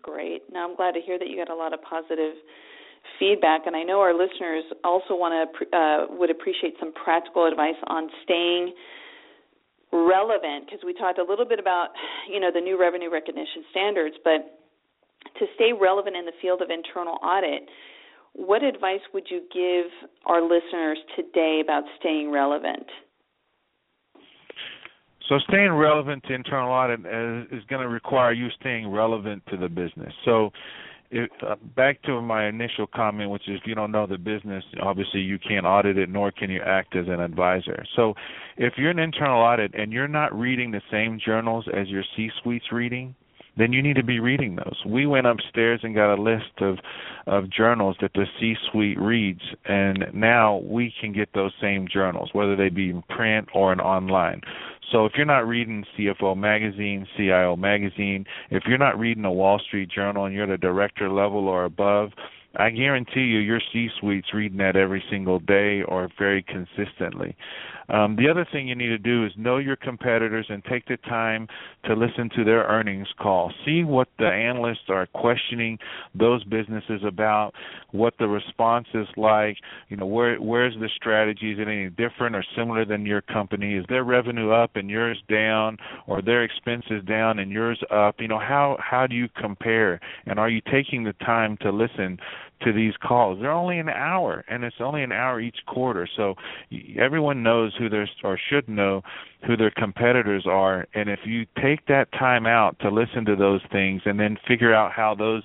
Great. 0.00 0.42
Now 0.52 0.69
I'm 0.69 0.76
glad 0.76 0.92
to 0.92 1.00
hear 1.00 1.19
that 1.19 1.28
you 1.28 1.37
got 1.37 1.52
a 1.52 1.57
lot 1.57 1.73
of 1.73 1.81
positive 1.83 2.35
feedback, 3.19 3.66
and 3.66 3.76
I 3.76 3.83
know 3.83 4.00
our 4.00 4.14
listeners 4.14 4.64
also 4.85 5.14
want 5.14 5.35
to 5.35 5.76
uh, 5.76 6.07
would 6.16 6.31
appreciate 6.31 6.75
some 6.81 6.92
practical 6.92 7.47
advice 7.47 7.78
on 7.87 8.09
staying 8.25 8.75
relevant 9.92 10.64
because 10.66 10.81
we 10.85 10.95
talked 10.95 11.19
a 11.19 11.25
little 11.25 11.45
bit 11.45 11.59
about 11.59 11.88
you 12.31 12.40
know 12.40 12.50
the 12.52 12.61
new 12.61 12.81
revenue 12.81 13.12
recognition 13.12 13.62
standards 13.71 14.16
but 14.25 14.62
to 15.38 15.47
stay 15.55 15.73
relevant 15.79 16.17
in 16.17 16.25
the 16.25 16.33
field 16.41 16.62
of 16.62 16.71
internal 16.71 17.19
audit 17.23 17.69
what 18.35 18.62
advice 18.62 19.00
would 19.12 19.26
you 19.29 19.43
give 19.52 19.91
our 20.26 20.41
listeners 20.43 20.99
today 21.17 21.61
about 21.62 21.85
staying 21.99 22.31
relevant 22.31 22.87
so 25.29 25.38
staying 25.49 25.73
relevant 25.73 26.23
to 26.25 26.35
internal 26.35 26.70
audit 26.70 27.01
is, 27.01 27.59
is 27.59 27.64
going 27.68 27.83
to 27.83 27.88
require 27.88 28.33
you 28.33 28.49
staying 28.61 28.88
relevant 28.88 29.42
to 29.51 29.57
the 29.57 29.68
business 29.68 30.12
so 30.25 30.51
it, 31.12 31.31
uh, 31.47 31.57
back 31.77 32.03
to 32.03 32.23
my 32.23 32.49
initial 32.49 32.87
comment, 32.87 33.31
which 33.31 33.47
is 33.47 33.61
if 33.61 33.66
you 33.66 33.75
don't 33.75 33.92
know 33.92 34.07
the 34.07 34.16
business, 34.16 34.64
obviously 34.83 35.20
you 35.20 35.38
can't 35.38 35.66
audit 35.66 35.99
it, 35.99 36.09
nor 36.09 36.33
can 36.33 36.51
you 36.51 36.61
act 36.64 36.97
as 36.97 37.07
an 37.07 37.20
advisor. 37.20 37.85
So, 37.94 38.14
if 38.57 38.75
you're 38.79 38.90
an 38.90 38.99
internal 38.99 39.38
audit 39.38 39.75
and 39.75 39.92
you're 39.92 40.09
not 40.09 40.37
reading 40.37 40.70
the 40.70 40.81
same 40.90 41.20
journals 41.25 41.66
as 41.73 41.88
your 41.88 42.03
C-suite's 42.16 42.73
reading, 42.73 43.14
then 43.57 43.73
you 43.73 43.83
need 43.83 43.97
to 43.97 44.05
be 44.05 44.21
reading 44.21 44.57
those. 44.57 44.77
We 44.87 45.07
went 45.07 45.27
upstairs 45.27 45.81
and 45.83 45.95
got 45.95 46.15
a 46.15 46.21
list 46.21 46.61
of 46.61 46.79
of 47.27 47.49
journals 47.51 47.97
that 48.01 48.12
the 48.15 48.27
C-suite 48.41 49.01
reads, 49.01 49.43
and 49.65 50.07
now 50.12 50.57
we 50.65 50.93
can 51.01 51.12
get 51.12 51.29
those 51.35 51.53
same 51.61 51.87
journals, 51.87 52.31
whether 52.33 52.57
they 52.57 52.69
be 52.69 52.91
in 52.91 53.03
print 53.03 53.49
or 53.55 53.73
in 53.73 53.79
online. 53.81 54.41
So 54.91 55.07
if 55.07 55.12
you're 55.17 55.25
not 55.25 55.47
reading 55.47 55.85
CFO 55.97 56.37
magazine, 56.37 57.07
CIO 57.17 57.57
magazine, 57.57 58.27
if 58.51 58.65
you're 58.67 58.77
not 58.77 58.99
reading 58.99 59.25
a 59.25 59.33
Wall 59.33 59.59
Street 59.59 59.88
Journal 59.88 60.25
and 60.25 60.35
you're 60.35 60.45
at 60.45 60.51
a 60.51 60.59
director 60.59 61.09
level 61.09 61.49
or 61.49 61.65
above, 61.65 62.11
I 62.57 62.71
guarantee 62.71 63.21
you 63.21 63.38
your 63.38 63.61
C-suite's 63.73 64.35
reading 64.35 64.59
that 64.59 64.77
every 64.77 65.03
single 65.11 65.38
day 65.38 65.83
or 65.83 66.09
very 66.19 66.43
consistently. 66.43 67.37
Um, 67.88 68.17
the 68.17 68.29
other 68.29 68.47
thing 68.51 68.69
you 68.69 68.75
need 68.75 68.88
to 68.88 68.99
do 68.99 69.27
is 69.27 69.33
know 69.37 69.59
your 69.59 69.77
competitors 69.77 70.47
and 70.49 70.65
take 70.65 70.87
the 70.87 70.97
time 70.99 71.49
to 71.85 71.95
listen 71.95 72.31
to 72.37 72.45
their 72.45 72.62
earnings 72.65 73.09
call. 73.21 73.53
See 73.65 73.85
what 73.85 74.09
the 74.19 74.27
analysts 74.27 74.88
are 74.88 75.07
questioning 75.07 75.79
those 76.15 76.45
businesses 76.45 77.03
about, 77.07 77.53
what 77.91 78.15
the 78.19 78.29
response 78.29 78.87
is 78.95 79.07
like. 79.17 79.59
You 79.88 79.97
know, 79.97 80.07
where 80.07 80.37
where's 80.37 80.75
the 80.75 80.88
strategy? 80.95 81.53
Is 81.53 81.59
it 81.59 81.69
any 81.69 81.91
different 81.91 82.37
or 82.37 82.45
similar 82.57 82.85
than 82.85 83.05
your 83.05 83.21
company? 83.21 83.75
Is 83.75 83.85
their 83.88 84.05
revenue 84.05 84.51
up 84.53 84.77
and 84.77 84.88
yours 84.88 85.23
down, 85.29 85.77
or 86.07 86.23
their 86.23 86.45
expenses 86.45 87.05
down 87.07 87.38
and 87.41 87.51
yours 87.51 87.83
up? 87.91 88.17
You 88.21 88.29
know, 88.29 88.38
how 88.38 88.79
how 88.81 89.07
do 89.07 89.15
you 89.15 89.29
compare? 89.37 90.01
And 90.27 90.38
are 90.38 90.49
you 90.49 90.62
taking 90.71 91.05
the 91.05 91.15
time 91.15 91.57
to 91.62 91.71
listen 91.71 92.19
to 92.64 92.72
these 92.72 92.94
calls. 93.03 93.38
They're 93.40 93.51
only 93.51 93.79
an 93.79 93.88
hour, 93.88 94.44
and 94.48 94.64
it's 94.64 94.77
only 94.81 95.03
an 95.03 95.12
hour 95.12 95.40
each 95.40 95.59
quarter. 95.66 96.09
So 96.16 96.35
everyone 96.98 97.42
knows 97.42 97.75
who 97.79 97.88
their 97.88 98.09
or 98.22 98.38
should 98.51 98.68
know 98.68 99.03
who 99.46 99.57
their 99.57 99.70
competitors 99.70 100.44
are. 100.46 100.87
And 100.94 101.09
if 101.09 101.20
you 101.25 101.46
take 101.61 101.87
that 101.87 102.11
time 102.12 102.46
out 102.46 102.79
to 102.81 102.90
listen 102.90 103.25
to 103.27 103.37
those 103.37 103.61
things, 103.70 104.03
and 104.05 104.18
then 104.18 104.37
figure 104.46 104.75
out 104.75 104.92
how 104.92 105.14
those 105.14 105.42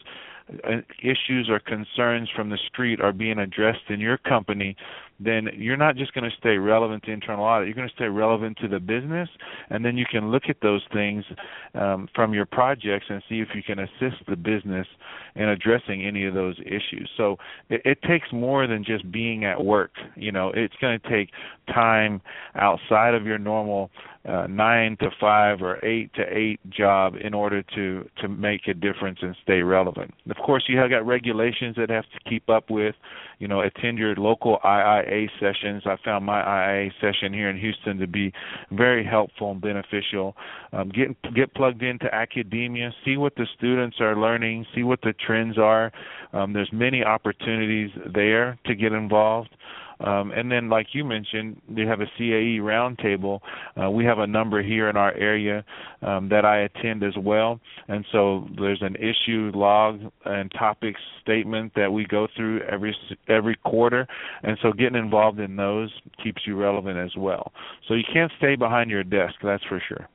issues 1.01 1.49
or 1.49 1.59
concerns 1.59 2.29
from 2.35 2.49
the 2.49 2.57
street 2.67 3.01
are 3.01 3.11
being 3.11 3.39
addressed 3.39 3.89
in 3.89 3.99
your 3.99 4.17
company, 4.17 4.75
then 5.19 5.49
you're 5.55 5.77
not 5.77 5.95
just 5.95 6.13
going 6.13 6.29
to 6.29 6.35
stay 6.37 6.57
relevant 6.57 7.03
to 7.03 7.11
internal 7.11 7.43
audit. 7.43 7.67
You're 7.67 7.75
going 7.75 7.89
to 7.89 7.95
stay 7.95 8.05
relevant 8.05 8.57
to 8.61 8.67
the 8.67 8.79
business, 8.79 9.27
and 9.69 9.83
then 9.83 9.97
you 9.97 10.05
can 10.09 10.29
look 10.31 10.43
at 10.47 10.57
those 10.61 10.83
things 10.93 11.25
um, 11.73 12.07
from 12.13 12.33
your 12.33 12.45
projects 12.45 13.05
and 13.09 13.21
see 13.27 13.39
if 13.39 13.49
you 13.55 13.63
can 13.63 13.79
assist 13.79 14.23
the 14.27 14.35
business 14.35 14.87
in 15.35 15.49
addressing 15.49 16.05
any 16.05 16.25
of 16.25 16.33
those 16.33 16.59
issues. 16.59 17.09
So 17.17 17.37
it, 17.69 17.81
it 17.83 18.01
takes 18.03 18.27
more 18.31 18.67
than 18.67 18.83
just 18.83 19.11
being 19.11 19.43
at 19.43 19.63
work. 19.63 19.91
You 20.15 20.31
know, 20.31 20.51
it's 20.53 20.75
going 20.79 20.99
to 20.99 21.09
take 21.09 21.29
time 21.67 22.21
outside 22.55 23.15
of 23.15 23.25
your 23.25 23.39
normal 23.39 23.89
uh, 24.27 24.45
nine 24.47 24.97
to 24.97 25.09
five 25.19 25.61
or 25.61 25.83
eight 25.85 26.13
to 26.15 26.23
eight 26.29 26.59
job 26.69 27.15
in 27.19 27.33
order 27.33 27.63
to 27.75 28.07
to 28.17 28.27
make 28.27 28.67
a 28.67 28.73
difference 28.73 29.19
and 29.21 29.35
stay 29.41 29.61
relevant. 29.61 30.13
Of 30.29 30.37
course, 30.37 30.65
you 30.67 30.77
have 30.77 30.89
got 30.89 31.05
regulations 31.05 31.75
that 31.77 31.89
have 31.89 32.03
to 32.03 32.29
keep 32.29 32.49
up 32.49 32.69
with. 32.69 32.95
You 33.39 33.47
know, 33.47 33.61
attend 33.61 33.99
your 33.99 34.15
local 34.15 34.57
IIA 34.65 35.29
sessions. 35.39 35.83
I 35.85 35.95
found 36.03 36.25
my 36.25 36.41
IIA 36.41 36.91
session 36.99 37.33
here 37.33 37.49
in 37.49 37.57
Houston 37.57 37.97
to 37.99 38.07
be 38.07 38.33
very 38.71 39.05
helpful 39.05 39.51
and 39.51 39.61
beneficial. 39.61 40.35
Um, 40.73 40.89
get 40.89 41.15
get 41.33 41.53
plugged 41.53 41.83
into 41.83 42.13
academia, 42.13 42.91
see 43.05 43.15
what 43.15 43.35
the 43.35 43.47
students 43.57 43.97
are 44.01 44.15
learning, 44.15 44.65
see 44.75 44.83
what 44.83 45.01
the 45.01 45.13
trends 45.25 45.57
are. 45.57 45.91
Um, 46.33 46.51
there's 46.51 46.71
many 46.73 47.03
opportunities 47.03 47.91
there 48.13 48.59
to 48.65 48.75
get 48.75 48.91
involved. 48.91 49.55
Um, 49.99 50.31
and 50.31 50.51
then, 50.51 50.69
like 50.69 50.87
you 50.93 51.03
mentioned, 51.03 51.61
they 51.69 51.83
have 51.83 52.01
a 52.01 52.05
CAE 52.17 52.59
roundtable. 52.59 53.39
Uh, 53.81 53.89
we 53.89 54.05
have 54.05 54.19
a 54.19 54.27
number 54.27 54.61
here 54.61 54.89
in 54.89 54.97
our 54.97 55.13
area 55.13 55.65
um, 56.01 56.29
that 56.29 56.45
I 56.45 56.59
attend 56.59 57.03
as 57.03 57.15
well. 57.17 57.59
And 57.87 58.05
so 58.11 58.47
there's 58.57 58.81
an 58.81 58.95
issue 58.95 59.51
log 59.55 59.99
and 60.25 60.51
topics 60.51 61.01
statement 61.21 61.73
that 61.75 61.91
we 61.91 62.05
go 62.05 62.27
through 62.35 62.61
every 62.61 62.95
every 63.27 63.55
quarter. 63.63 64.07
And 64.43 64.57
so 64.61 64.71
getting 64.71 64.97
involved 64.97 65.39
in 65.39 65.55
those 65.55 65.91
keeps 66.23 66.43
you 66.45 66.55
relevant 66.55 66.97
as 66.97 67.15
well. 67.17 67.51
So 67.87 67.95
you 67.95 68.03
can't 68.11 68.31
stay 68.37 68.55
behind 68.55 68.91
your 68.91 69.03
desk, 69.03 69.35
that's 69.43 69.63
for 69.63 69.81
sure. 69.87 70.07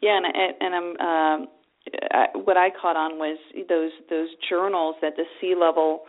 Yeah, 0.00 0.16
and, 0.16 0.54
and 0.60 0.74
I'm. 0.74 1.42
Uh, 1.42 1.46
what 2.44 2.56
I 2.56 2.68
caught 2.70 2.96
on 2.96 3.18
was 3.18 3.38
those 3.68 3.90
those 4.08 4.28
journals 4.48 4.96
that 5.02 5.16
the 5.16 5.24
C 5.40 5.54
level 5.58 6.02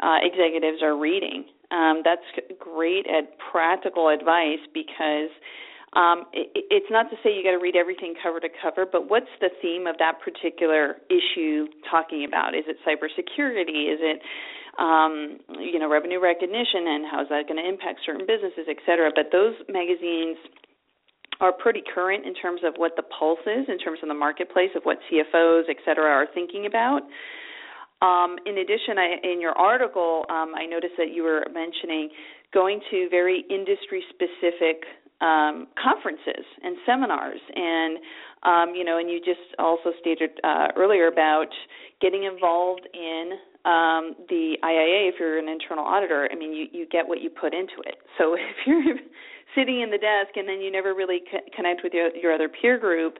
uh, 0.00 0.16
executives 0.22 0.82
are 0.82 0.96
reading 0.96 1.44
um, 1.70 2.02
that's 2.04 2.22
great 2.58 3.06
at 3.06 3.38
practical 3.50 4.08
advice 4.08 4.60
because 4.72 5.30
Um, 5.96 6.28
it, 6.36 6.52
it's 6.68 6.90
not 6.92 7.08
to 7.08 7.16
say 7.24 7.32
you 7.32 7.40
got 7.42 7.56
to 7.56 7.64
read 7.64 7.74
everything 7.74 8.12
cover 8.22 8.40
to 8.40 8.50
cover, 8.60 8.84
but 8.84 9.08
what's 9.08 9.32
the 9.40 9.48
theme 9.62 9.86
of 9.88 9.96
that 9.96 10.20
particular 10.20 11.00
issue 11.08 11.64
talking 11.88 12.28
about? 12.28 12.52
Is 12.52 12.68
it 12.68 12.76
cybersecurity? 12.84 13.88
Is 13.88 14.00
it 14.04 14.20
um, 14.76 15.40
you 15.58 15.78
know 15.80 15.88
revenue 15.88 16.20
recognition 16.20 16.92
and 16.92 17.00
how 17.10 17.22
is 17.24 17.28
that 17.32 17.48
going 17.48 17.56
to 17.56 17.66
impact 17.66 18.04
certain 18.04 18.26
businesses, 18.28 18.68
et 18.68 18.76
cetera? 18.84 19.08
But 19.16 19.32
those 19.32 19.56
magazines 19.64 20.36
are 21.40 21.52
pretty 21.56 21.82
current 21.94 22.26
in 22.26 22.34
terms 22.34 22.60
of 22.68 22.74
what 22.76 22.92
the 23.00 23.06
pulse 23.08 23.40
is 23.48 23.64
in 23.72 23.78
terms 23.80 24.00
of 24.04 24.08
the 24.12 24.20
marketplace 24.26 24.70
of 24.76 24.82
what 24.84 24.98
CFOs, 25.08 25.72
et 25.72 25.80
cetera, 25.88 26.04
are 26.04 26.28
thinking 26.36 26.66
about. 26.66 27.00
Um, 28.00 28.36
in 28.46 28.58
addition, 28.58 28.98
I, 28.98 29.16
in 29.24 29.40
your 29.40 29.52
article, 29.52 30.24
um, 30.30 30.54
I 30.54 30.66
noticed 30.66 30.94
that 30.98 31.12
you 31.12 31.22
were 31.22 31.44
mentioning 31.52 32.10
going 32.54 32.80
to 32.90 33.08
very 33.10 33.44
industry 33.50 34.02
specific 34.10 34.84
um, 35.20 35.66
conferences 35.82 36.46
and 36.62 36.76
seminars, 36.86 37.40
and 37.54 37.98
um, 38.44 38.74
you 38.74 38.84
know, 38.84 38.98
and 38.98 39.10
you 39.10 39.18
just 39.18 39.58
also 39.58 39.90
stated 40.00 40.30
uh, 40.44 40.68
earlier 40.76 41.08
about 41.08 41.48
getting 42.00 42.22
involved 42.22 42.86
in 42.94 43.32
um, 43.64 44.14
the 44.28 44.56
IIA 44.62 45.08
if 45.08 45.16
you're 45.18 45.38
an 45.38 45.48
internal 45.48 45.84
auditor. 45.84 46.28
I 46.30 46.36
mean, 46.36 46.52
you 46.52 46.66
you 46.70 46.86
get 46.86 47.08
what 47.08 47.20
you 47.20 47.30
put 47.30 47.52
into 47.52 47.82
it. 47.84 47.96
So 48.16 48.34
if 48.34 48.56
you're 48.64 48.94
sitting 49.54 49.80
in 49.80 49.90
the 49.90 49.98
desk 49.98 50.36
and 50.36 50.48
then 50.48 50.60
you 50.60 50.70
never 50.70 50.94
really 50.94 51.22
co- 51.30 51.44
connect 51.54 51.82
with 51.82 51.92
your, 51.92 52.14
your 52.14 52.32
other 52.32 52.48
peer 52.48 52.78
group, 52.78 53.18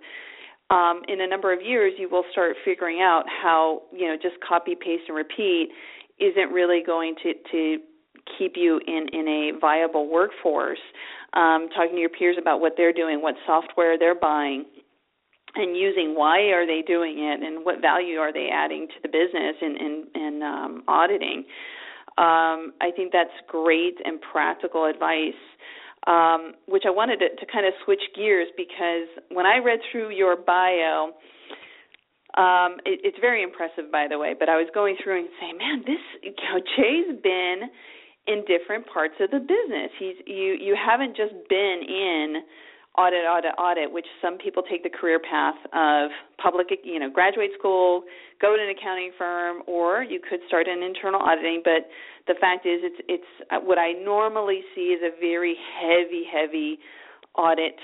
um, 0.71 1.03
in 1.09 1.21
a 1.21 1.27
number 1.27 1.53
of 1.53 1.61
years 1.63 1.95
you 1.99 2.09
will 2.09 2.25
start 2.33 2.57
figuring 2.65 3.01
out 3.01 3.25
how 3.43 3.83
you 3.93 4.07
know 4.07 4.17
just 4.21 4.37
copy 4.47 4.75
paste 4.75 5.05
and 5.09 5.17
repeat 5.17 5.71
isn't 6.19 6.51
really 6.53 6.83
going 6.85 7.15
to 7.23 7.33
to 7.51 7.79
keep 8.39 8.53
you 8.57 8.81
in 8.87 9.07
in 9.13 9.29
a 9.29 9.59
viable 9.59 10.09
workforce. 10.11 10.81
Um, 11.35 11.69
talking 11.75 11.95
to 11.95 12.01
your 12.01 12.11
peers 12.11 12.37
about 12.41 12.61
what 12.61 12.73
they're 12.77 12.93
doing 12.93 13.21
what 13.21 13.35
software 13.47 13.99
they're 13.99 14.15
buying 14.15 14.65
and 15.55 15.77
using 15.77 16.15
why 16.15 16.39
are 16.53 16.67
they 16.67 16.83
doing 16.87 17.19
it 17.19 17.43
and 17.43 17.65
what 17.65 17.81
value 17.81 18.19
are 18.19 18.33
they 18.33 18.49
adding 18.53 18.87
to 18.89 18.95
the 19.03 19.09
business 19.09 19.57
in 19.61 20.43
um, 20.43 20.83
auditing. 20.89 21.45
Um, 22.17 22.73
I 22.81 22.91
think 22.95 23.13
that's 23.13 23.31
great 23.47 23.99
and 24.05 24.21
practical 24.21 24.87
advice 24.87 25.39
um, 26.07 26.55
which 26.67 26.85
I 26.87 26.91
wanted 26.91 27.19
to, 27.21 27.29
to 27.35 27.53
kind 27.53 27.67
of 27.67 27.73
switch 27.85 28.03
gears 28.15 28.49
because 28.57 29.09
when 29.31 29.47
I 29.47 29.59
read 29.59 29.81
through 29.91 30.11
your 30.11 30.37
bio, 30.37 31.13
um, 32.37 32.79
it, 32.87 33.01
it's 33.03 33.19
very 33.21 33.43
impressive, 33.43 33.91
by 33.91 34.07
the 34.09 34.19
way. 34.19 34.35
But 34.39 34.49
I 34.49 34.57
was 34.57 34.69
going 34.73 34.97
through 35.03 35.21
and 35.21 35.29
saying, 35.41 35.59
"Man, 35.59 35.83
this 35.87 36.03
you 36.23 36.33
know, 36.33 36.61
Jay's 36.77 37.21
been 37.23 37.71
in 38.29 38.45
different 38.47 38.87
parts 38.87 39.15
of 39.21 39.31
the 39.31 39.41
business. 39.41 39.91
He's 39.99 40.17
you 40.27 40.55
you 40.61 40.77
haven't 40.77 41.17
just 41.17 41.35
been 41.49 41.81
in 41.83 42.43
audit, 42.99 43.25
audit, 43.25 43.53
audit, 43.59 43.93
which 43.93 44.07
some 44.21 44.37
people 44.39 44.63
take 44.69 44.83
the 44.83 44.91
career 44.91 45.21
path 45.21 45.55
of 45.73 46.11
public, 46.43 46.67
you 46.83 46.99
know, 46.99 47.09
graduate 47.09 47.51
school, 47.57 48.03
go 48.41 48.57
to 48.57 48.63
an 48.63 48.71
accounting 48.71 49.13
firm, 49.17 49.63
or 49.67 50.03
you 50.03 50.19
could 50.19 50.41
start 50.49 50.67
in 50.67 50.83
internal 50.83 51.21
auditing. 51.21 51.63
But 51.63 51.87
the 52.27 52.35
fact 52.41 52.67
is, 52.67 52.81
it's 52.83 53.01
it's 53.09 53.33
uh, 53.51 53.61
what 53.61 53.79
I 53.79 53.93
normally 53.93 54.63
see 54.75 54.91
is 54.91 55.01
a 55.03 55.19
very 55.21 55.57
heavy, 55.81 56.25
heavy 56.27 56.79
audit 57.37 57.79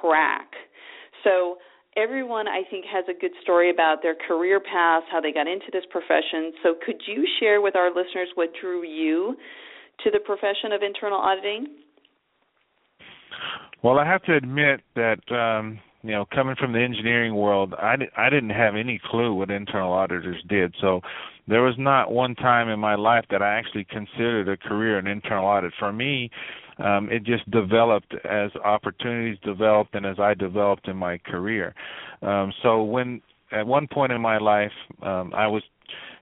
track. 0.00 0.50
So 1.22 1.58
everyone 1.96 2.48
I 2.48 2.62
think 2.68 2.84
has 2.92 3.04
a 3.08 3.18
good 3.18 3.32
story 3.42 3.70
about 3.70 4.02
their 4.02 4.14
career 4.14 4.60
path, 4.60 5.04
how 5.10 5.20
they 5.20 5.32
got 5.32 5.46
into 5.46 5.66
this 5.72 5.84
profession. 5.90 6.52
So 6.62 6.74
could 6.84 7.02
you 7.06 7.26
share 7.38 7.60
with 7.60 7.76
our 7.76 7.88
listeners 7.88 8.28
what 8.34 8.50
drew 8.60 8.84
you 8.84 9.36
to 10.04 10.10
the 10.10 10.20
profession 10.20 10.72
of 10.72 10.82
internal 10.82 11.18
auditing? 11.18 11.66
Well, 13.82 13.98
I 13.98 14.06
have 14.06 14.22
to 14.24 14.34
admit 14.34 14.80
that 14.96 15.20
um, 15.32 15.78
you 16.02 16.12
know, 16.12 16.26
coming 16.32 16.56
from 16.56 16.72
the 16.72 16.80
engineering 16.80 17.34
world, 17.34 17.74
I 17.74 17.96
di- 17.96 18.10
I 18.16 18.30
didn't 18.30 18.50
have 18.50 18.76
any 18.76 19.00
clue 19.10 19.34
what 19.34 19.50
internal 19.50 19.92
auditors 19.92 20.42
did. 20.48 20.74
So 20.80 21.00
there 21.48 21.62
was 21.62 21.74
not 21.76 22.12
one 22.12 22.34
time 22.36 22.68
in 22.68 22.78
my 22.78 22.94
life 22.94 23.24
that 23.30 23.42
I 23.42 23.54
actually 23.58 23.84
considered 23.84 24.48
a 24.48 24.56
career 24.56 24.98
in 24.98 25.06
internal 25.06 25.46
audit. 25.46 25.72
For 25.78 25.92
me, 25.92 26.30
um, 26.78 27.08
it 27.10 27.24
just 27.24 27.50
developed 27.50 28.14
as 28.24 28.50
opportunities 28.64 29.38
developed 29.44 29.94
and 29.94 30.06
as 30.06 30.18
I 30.20 30.34
developed 30.34 30.86
in 30.86 30.96
my 30.96 31.18
career. 31.18 31.74
Um, 32.22 32.52
so 32.62 32.82
when 32.84 33.20
at 33.50 33.66
one 33.66 33.88
point 33.88 34.12
in 34.12 34.20
my 34.20 34.38
life, 34.38 34.72
um, 35.02 35.32
I 35.34 35.46
was 35.46 35.62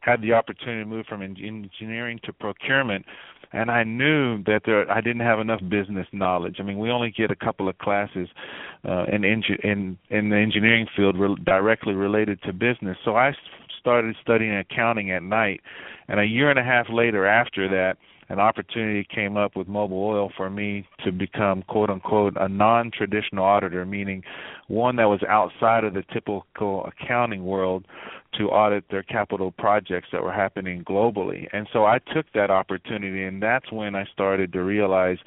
had 0.06 0.22
the 0.22 0.32
opportunity 0.32 0.82
to 0.82 0.88
move 0.88 1.04
from 1.06 1.20
engineering 1.20 2.18
to 2.24 2.32
procurement 2.32 3.04
and 3.52 3.70
I 3.70 3.84
knew 3.84 4.42
that 4.44 4.62
there 4.66 4.90
I 4.90 5.00
didn't 5.00 5.20
have 5.22 5.38
enough 5.38 5.60
business 5.68 6.06
knowledge. 6.12 6.56
I 6.58 6.62
mean, 6.62 6.78
we 6.78 6.90
only 6.90 7.10
get 7.10 7.30
a 7.30 7.36
couple 7.36 7.68
of 7.68 7.78
classes 7.78 8.28
uh, 8.86 9.04
in 9.04 9.24
in 9.24 9.98
in 10.10 10.28
the 10.30 10.36
engineering 10.36 10.86
field 10.96 11.18
re- 11.18 11.36
directly 11.44 11.94
related 11.94 12.42
to 12.42 12.52
business. 12.52 12.96
So 13.04 13.16
I 13.16 13.32
started 13.80 14.16
studying 14.20 14.54
accounting 14.56 15.10
at 15.10 15.22
night, 15.22 15.60
and 16.08 16.20
a 16.20 16.24
year 16.24 16.50
and 16.50 16.58
a 16.58 16.64
half 16.64 16.86
later, 16.90 17.26
after 17.26 17.68
that, 17.68 17.98
an 18.28 18.40
opportunity 18.40 19.06
came 19.14 19.36
up 19.36 19.56
with 19.56 19.68
Mobil 19.68 19.92
Oil 19.92 20.32
for 20.36 20.50
me 20.50 20.86
to 21.04 21.12
become 21.12 21.62
quote 21.62 21.90
unquote 21.90 22.34
a 22.36 22.48
non 22.48 22.90
traditional 22.90 23.44
auditor, 23.44 23.84
meaning 23.86 24.22
one 24.68 24.96
that 24.96 25.04
was 25.04 25.20
outside 25.28 25.84
of 25.84 25.94
the 25.94 26.02
typical 26.12 26.86
accounting 26.86 27.44
world 27.44 27.84
to 28.38 28.44
audit 28.48 28.84
their 28.90 29.02
capital 29.02 29.52
projects 29.52 30.08
that 30.12 30.22
were 30.22 30.32
happening 30.32 30.84
globally. 30.84 31.46
And 31.52 31.68
so 31.72 31.84
I 31.84 31.98
took 32.14 32.26
that 32.34 32.50
opportunity, 32.50 33.24
and 33.24 33.42
that's 33.42 33.70
when 33.72 33.94
I 33.94 34.04
started 34.12 34.52
to 34.52 34.62
realize 34.62 35.18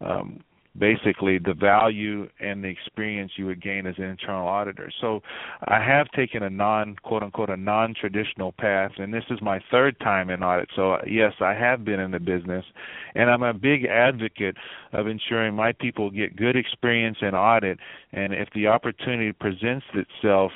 um, 0.00 0.40
basically 0.78 1.38
the 1.38 1.54
value 1.54 2.28
and 2.40 2.62
the 2.62 2.68
experience 2.68 3.32
you 3.36 3.46
would 3.46 3.62
gain 3.62 3.86
as 3.86 3.94
an 3.98 4.04
internal 4.04 4.46
auditor. 4.46 4.90
So 5.00 5.22
I 5.66 5.80
have 5.82 6.08
taken 6.10 6.42
a 6.42 6.50
non 6.50 6.96
quote 7.02 7.22
unquote 7.22 7.50
a 7.50 7.56
non 7.56 7.94
traditional 7.98 8.52
path 8.52 8.92
and 8.98 9.12
this 9.12 9.24
is 9.30 9.40
my 9.40 9.60
third 9.70 9.98
time 10.00 10.30
in 10.30 10.42
audit. 10.42 10.68
So 10.76 10.98
yes, 11.06 11.32
I 11.40 11.54
have 11.54 11.84
been 11.84 12.00
in 12.00 12.10
the 12.10 12.20
business 12.20 12.64
and 13.14 13.30
I'm 13.30 13.42
a 13.42 13.54
big 13.54 13.84
advocate 13.86 14.56
of 14.92 15.06
ensuring 15.06 15.54
my 15.54 15.72
people 15.72 16.10
get 16.10 16.36
good 16.36 16.56
experience 16.56 17.18
in 17.22 17.34
audit 17.34 17.78
and 18.12 18.32
if 18.32 18.48
the 18.54 18.66
opportunity 18.66 19.32
presents 19.32 19.86
itself 19.94 20.52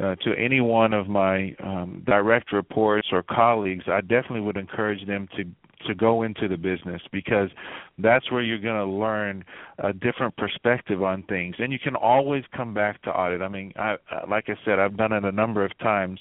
uh, 0.00 0.14
to 0.16 0.34
any 0.38 0.60
one 0.60 0.92
of 0.92 1.08
my 1.08 1.54
um, 1.62 2.02
direct 2.06 2.52
reports 2.52 3.08
or 3.10 3.22
colleagues, 3.22 3.84
I 3.88 4.00
definitely 4.00 4.40
would 4.42 4.56
encourage 4.56 5.04
them 5.06 5.28
to 5.36 5.44
to 5.86 5.94
go 5.94 6.22
into 6.22 6.48
the 6.48 6.56
business 6.56 7.02
because 7.12 7.50
that's 7.98 8.30
where 8.30 8.42
you're 8.42 8.58
going 8.58 8.76
to 8.76 8.92
learn 8.92 9.44
a 9.78 9.92
different 9.92 10.36
perspective 10.36 11.02
on 11.02 11.22
things. 11.24 11.56
And 11.58 11.72
you 11.72 11.78
can 11.78 11.96
always 11.96 12.44
come 12.56 12.72
back 12.74 13.02
to 13.02 13.10
audit. 13.10 13.42
I 13.42 13.48
mean 13.48 13.72
i 13.76 13.96
like 14.28 14.44
i 14.48 14.54
said 14.64 14.78
i've 14.78 14.96
done 14.96 15.12
it 15.12 15.24
a 15.24 15.32
number 15.32 15.64
of 15.64 15.76
times 15.78 16.20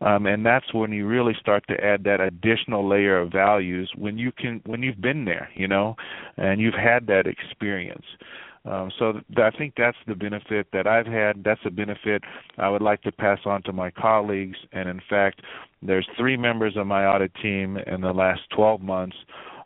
um, 0.00 0.26
and 0.26 0.44
that's 0.44 0.72
when 0.72 0.92
you 0.92 1.06
really 1.06 1.34
start 1.40 1.64
to 1.68 1.74
add 1.84 2.04
that 2.04 2.20
additional 2.20 2.88
layer 2.88 3.18
of 3.18 3.32
values 3.32 3.90
when 3.96 4.18
you 4.18 4.32
can 4.32 4.60
when 4.66 4.82
you've 4.82 5.00
been 5.00 5.24
there 5.24 5.48
you 5.54 5.66
know 5.66 5.96
and 6.36 6.60
you've 6.60 6.74
had 6.74 7.06
that 7.06 7.26
experience 7.26 8.04
um, 8.70 8.90
so 8.98 9.12
th- 9.12 9.24
I 9.38 9.50
think 9.56 9.74
that's 9.76 9.96
the 10.06 10.14
benefit 10.14 10.66
that 10.72 10.86
I've 10.86 11.06
had. 11.06 11.42
That's 11.44 11.60
a 11.64 11.70
benefit 11.70 12.22
I 12.58 12.68
would 12.68 12.82
like 12.82 13.02
to 13.02 13.12
pass 13.12 13.38
on 13.44 13.62
to 13.64 13.72
my 13.72 13.90
colleagues. 13.90 14.56
And 14.72 14.88
in 14.88 15.00
fact, 15.08 15.42
there's 15.82 16.06
three 16.18 16.36
members 16.36 16.76
of 16.76 16.86
my 16.86 17.06
audit 17.06 17.32
team 17.42 17.78
in 17.86 18.00
the 18.00 18.12
last 18.12 18.42
12 18.54 18.80
months 18.80 19.16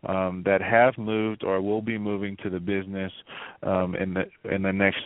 um, 0.08 0.42
that 0.44 0.60
have 0.62 0.98
moved 0.98 1.44
or 1.44 1.60
will 1.60 1.82
be 1.82 1.98
moving 1.98 2.36
to 2.42 2.50
the 2.50 2.60
business 2.60 3.12
um, 3.62 3.94
in 3.94 4.14
the 4.14 4.24
in 4.50 4.62
the 4.62 4.72
next 4.72 5.00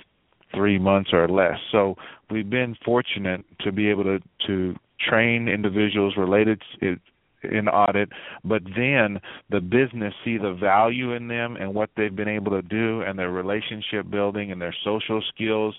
three 0.54 0.78
months 0.78 1.10
or 1.12 1.28
less. 1.28 1.58
So 1.70 1.96
we've 2.30 2.48
been 2.48 2.76
fortunate 2.84 3.44
to 3.60 3.72
be 3.72 3.88
able 3.88 4.04
to 4.04 4.18
to 4.46 4.74
train 5.00 5.48
individuals 5.48 6.14
related 6.16 6.62
in 7.52 7.68
audit, 7.68 8.08
but 8.44 8.62
then 8.76 9.20
the 9.50 9.60
business 9.60 10.14
see 10.24 10.38
the 10.38 10.52
value 10.52 11.12
in 11.12 11.28
them 11.28 11.56
and 11.56 11.74
what 11.74 11.90
they've 11.96 12.14
been 12.14 12.28
able 12.28 12.50
to 12.52 12.62
do 12.62 13.02
and 13.02 13.18
their 13.18 13.30
relationship 13.30 14.10
building 14.10 14.52
and 14.52 14.60
their 14.60 14.74
social 14.84 15.22
skills 15.34 15.74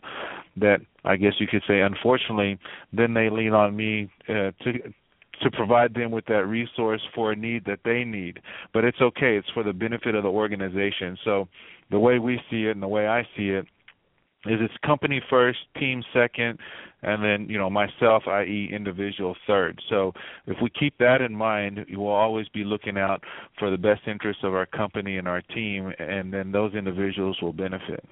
that 0.56 0.80
I 1.06 1.16
guess 1.16 1.34
you 1.40 1.48
could 1.48 1.64
say 1.68 1.82
unfortunately 1.82 2.60
then 2.94 3.14
they 3.14 3.30
lean 3.30 3.54
on 3.54 3.76
me 3.76 4.10
uh, 4.30 4.52
to 4.64 4.94
to 5.42 5.52
provide 5.52 5.94
them 5.94 6.12
with 6.12 6.26
that 6.26 6.46
resource 6.48 7.02
for 7.14 7.32
a 7.32 7.36
need 7.36 7.64
that 7.66 7.80
they 7.86 8.04
need. 8.04 8.40
But 8.74 8.84
it's 8.84 9.00
okay, 9.00 9.38
it's 9.38 9.50
for 9.54 9.64
the 9.64 9.74
benefit 9.74 10.16
of 10.16 10.24
the 10.24 10.30
organization. 10.30 11.18
So 11.24 11.48
the 11.92 12.00
way 12.00 12.20
we 12.20 12.40
see 12.50 12.66
it 12.66 12.72
and 12.72 12.82
the 12.82 12.88
way 12.88 13.08
I 13.08 13.24
see 13.36 13.50
it 13.50 13.68
is 14.46 14.60
it's 14.62 14.74
company 14.86 15.22
first, 15.30 15.60
team 15.80 16.04
second, 16.14 16.60
and 17.02 17.24
then 17.24 17.50
you 17.50 17.58
know 17.58 17.70
myself, 17.70 18.24
i.e., 18.28 18.70
individual 18.72 19.36
third. 19.46 19.80
So 19.90 20.14
if 20.46 20.58
we 20.62 20.70
keep 20.70 20.98
that 21.00 21.22
in 21.22 21.36
mind, 21.36 21.86
we 21.90 21.96
will 21.98 22.08
always 22.08 22.48
be 22.50 22.64
looking 22.64 22.98
out 22.98 23.24
for 23.58 23.72
the 23.72 23.78
best 23.78 24.02
interests 24.08 24.44
of 24.44 24.54
our 24.54 24.66
company 24.66 25.18
and 25.18 25.28
our 25.28 25.42
team, 25.42 25.92
and 26.00 26.34
then 26.34 26.52
those 26.52 26.74
individuals 26.76 27.38
will 27.42 27.54
benefit. 27.54 28.06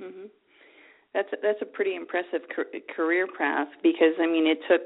Mm-hmm. 0.00 0.26
That's 1.14 1.28
a, 1.32 1.36
that's 1.42 1.62
a 1.62 1.66
pretty 1.66 1.94
impressive 1.94 2.42
career 2.94 3.26
path 3.38 3.68
because 3.82 4.14
I 4.20 4.26
mean 4.26 4.46
it 4.46 4.58
took 4.68 4.82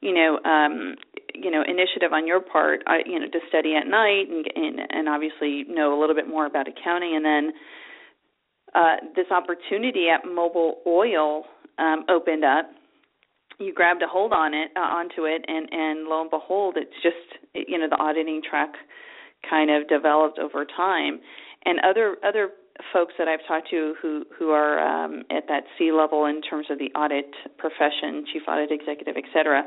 you 0.00 0.12
know 0.12 0.40
um 0.44 0.96
you 1.34 1.50
know 1.50 1.62
initiative 1.62 2.12
on 2.12 2.26
your 2.26 2.40
part 2.40 2.80
you 3.06 3.20
know 3.20 3.26
to 3.26 3.38
study 3.48 3.76
at 3.76 3.86
night 3.86 4.26
and, 4.28 4.46
and 4.56 4.80
and 4.90 5.08
obviously 5.08 5.64
know 5.68 5.96
a 5.96 5.98
little 5.98 6.16
bit 6.16 6.28
more 6.28 6.46
about 6.46 6.66
accounting 6.66 7.14
and 7.14 7.24
then 7.24 7.52
uh, 8.74 8.96
this 9.16 9.26
opportunity 9.30 10.06
at 10.08 10.24
Mobil 10.24 10.74
Oil 10.86 11.44
um, 11.78 12.04
opened 12.08 12.44
up, 12.44 12.70
you 13.58 13.74
grabbed 13.74 14.02
a 14.02 14.06
hold 14.06 14.32
on 14.32 14.54
it 14.54 14.70
uh, 14.76 14.80
onto 14.80 15.24
it, 15.24 15.44
and 15.46 15.68
and 15.70 16.08
lo 16.08 16.22
and 16.22 16.30
behold, 16.30 16.76
it's 16.76 16.94
just 17.02 17.66
you 17.68 17.78
know 17.78 17.88
the 17.88 17.96
auditing 17.96 18.40
track 18.48 18.70
kind 19.48 19.70
of 19.70 19.88
developed 19.88 20.38
over 20.38 20.64
time, 20.64 21.20
and 21.64 21.78
other 21.80 22.16
other 22.24 22.50
folks 22.92 23.12
that 23.18 23.28
I've 23.28 23.46
talked 23.46 23.68
to 23.70 23.94
who 24.00 24.24
who 24.38 24.50
are 24.50 24.80
um, 24.80 25.24
at 25.30 25.46
that 25.48 25.64
C 25.76 25.92
level 25.92 26.26
in 26.26 26.40
terms 26.40 26.66
of 26.70 26.78
the 26.78 26.90
audit 26.98 27.30
profession, 27.58 28.24
chief 28.32 28.42
audit 28.48 28.70
executive, 28.70 29.16
et 29.16 29.28
cetera. 29.34 29.62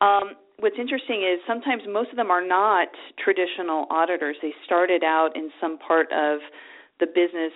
Um, 0.00 0.34
what's 0.58 0.76
interesting 0.78 1.22
is 1.22 1.40
sometimes 1.46 1.82
most 1.88 2.10
of 2.10 2.16
them 2.16 2.30
are 2.30 2.46
not 2.46 2.88
traditional 3.22 3.86
auditors. 3.90 4.36
They 4.40 4.52
started 4.64 5.04
out 5.04 5.30
in 5.34 5.50
some 5.60 5.78
part 5.78 6.10
of 6.12 6.40
the 7.00 7.06
business 7.06 7.52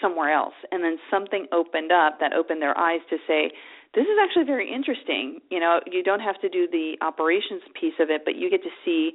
somewhere 0.00 0.32
else, 0.32 0.54
and 0.70 0.82
then 0.82 0.98
something 1.10 1.46
opened 1.52 1.92
up 1.92 2.18
that 2.20 2.32
opened 2.32 2.62
their 2.62 2.76
eyes 2.76 3.00
to 3.10 3.16
say, 3.26 3.50
this 3.94 4.04
is 4.04 4.18
actually 4.22 4.44
very 4.44 4.72
interesting. 4.72 5.40
You 5.50 5.60
know, 5.60 5.80
you 5.90 6.02
don't 6.02 6.20
have 6.20 6.40
to 6.42 6.48
do 6.48 6.68
the 6.70 6.96
operations 7.00 7.62
piece 7.78 7.94
of 8.00 8.10
it, 8.10 8.22
but 8.24 8.36
you 8.36 8.50
get 8.50 8.62
to 8.62 8.70
see 8.84 9.12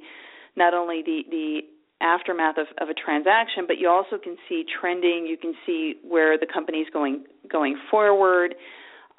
not 0.56 0.74
only 0.74 1.02
the 1.02 1.22
the 1.30 1.60
aftermath 2.00 2.58
of, 2.58 2.66
of 2.80 2.88
a 2.88 2.94
transaction, 2.94 3.64
but 3.66 3.78
you 3.78 3.88
also 3.88 4.18
can 4.22 4.36
see 4.48 4.64
trending. 4.80 5.26
You 5.26 5.36
can 5.36 5.54
see 5.64 5.94
where 6.02 6.36
the 6.36 6.46
company's 6.46 6.88
going 6.92 7.24
going 7.50 7.78
forward. 7.90 8.54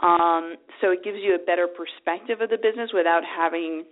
Um, 0.04 0.56
so 0.82 0.91
it 0.91 1.04
gives 1.04 1.19
you 1.21 1.36
a 1.36 1.43
better 1.43 1.67
perspective 1.67 2.41
of 2.41 2.49
the 2.49 2.58
business 2.58 2.91
without 2.93 3.23
having, 3.23 3.86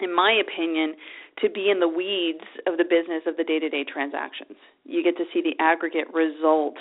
in 0.00 0.14
my 0.14 0.40
opinion, 0.40 0.94
to 1.42 1.50
be 1.50 1.70
in 1.70 1.80
the 1.80 1.88
weeds 1.88 2.44
of 2.66 2.78
the 2.78 2.84
business 2.84 3.22
of 3.26 3.36
the 3.36 3.44
day-to-day 3.44 3.84
transactions. 3.84 4.56
You 4.84 5.02
get 5.02 5.16
to 5.18 5.24
see 5.32 5.42
the 5.42 5.54
aggregate 5.62 6.12
result 6.12 6.76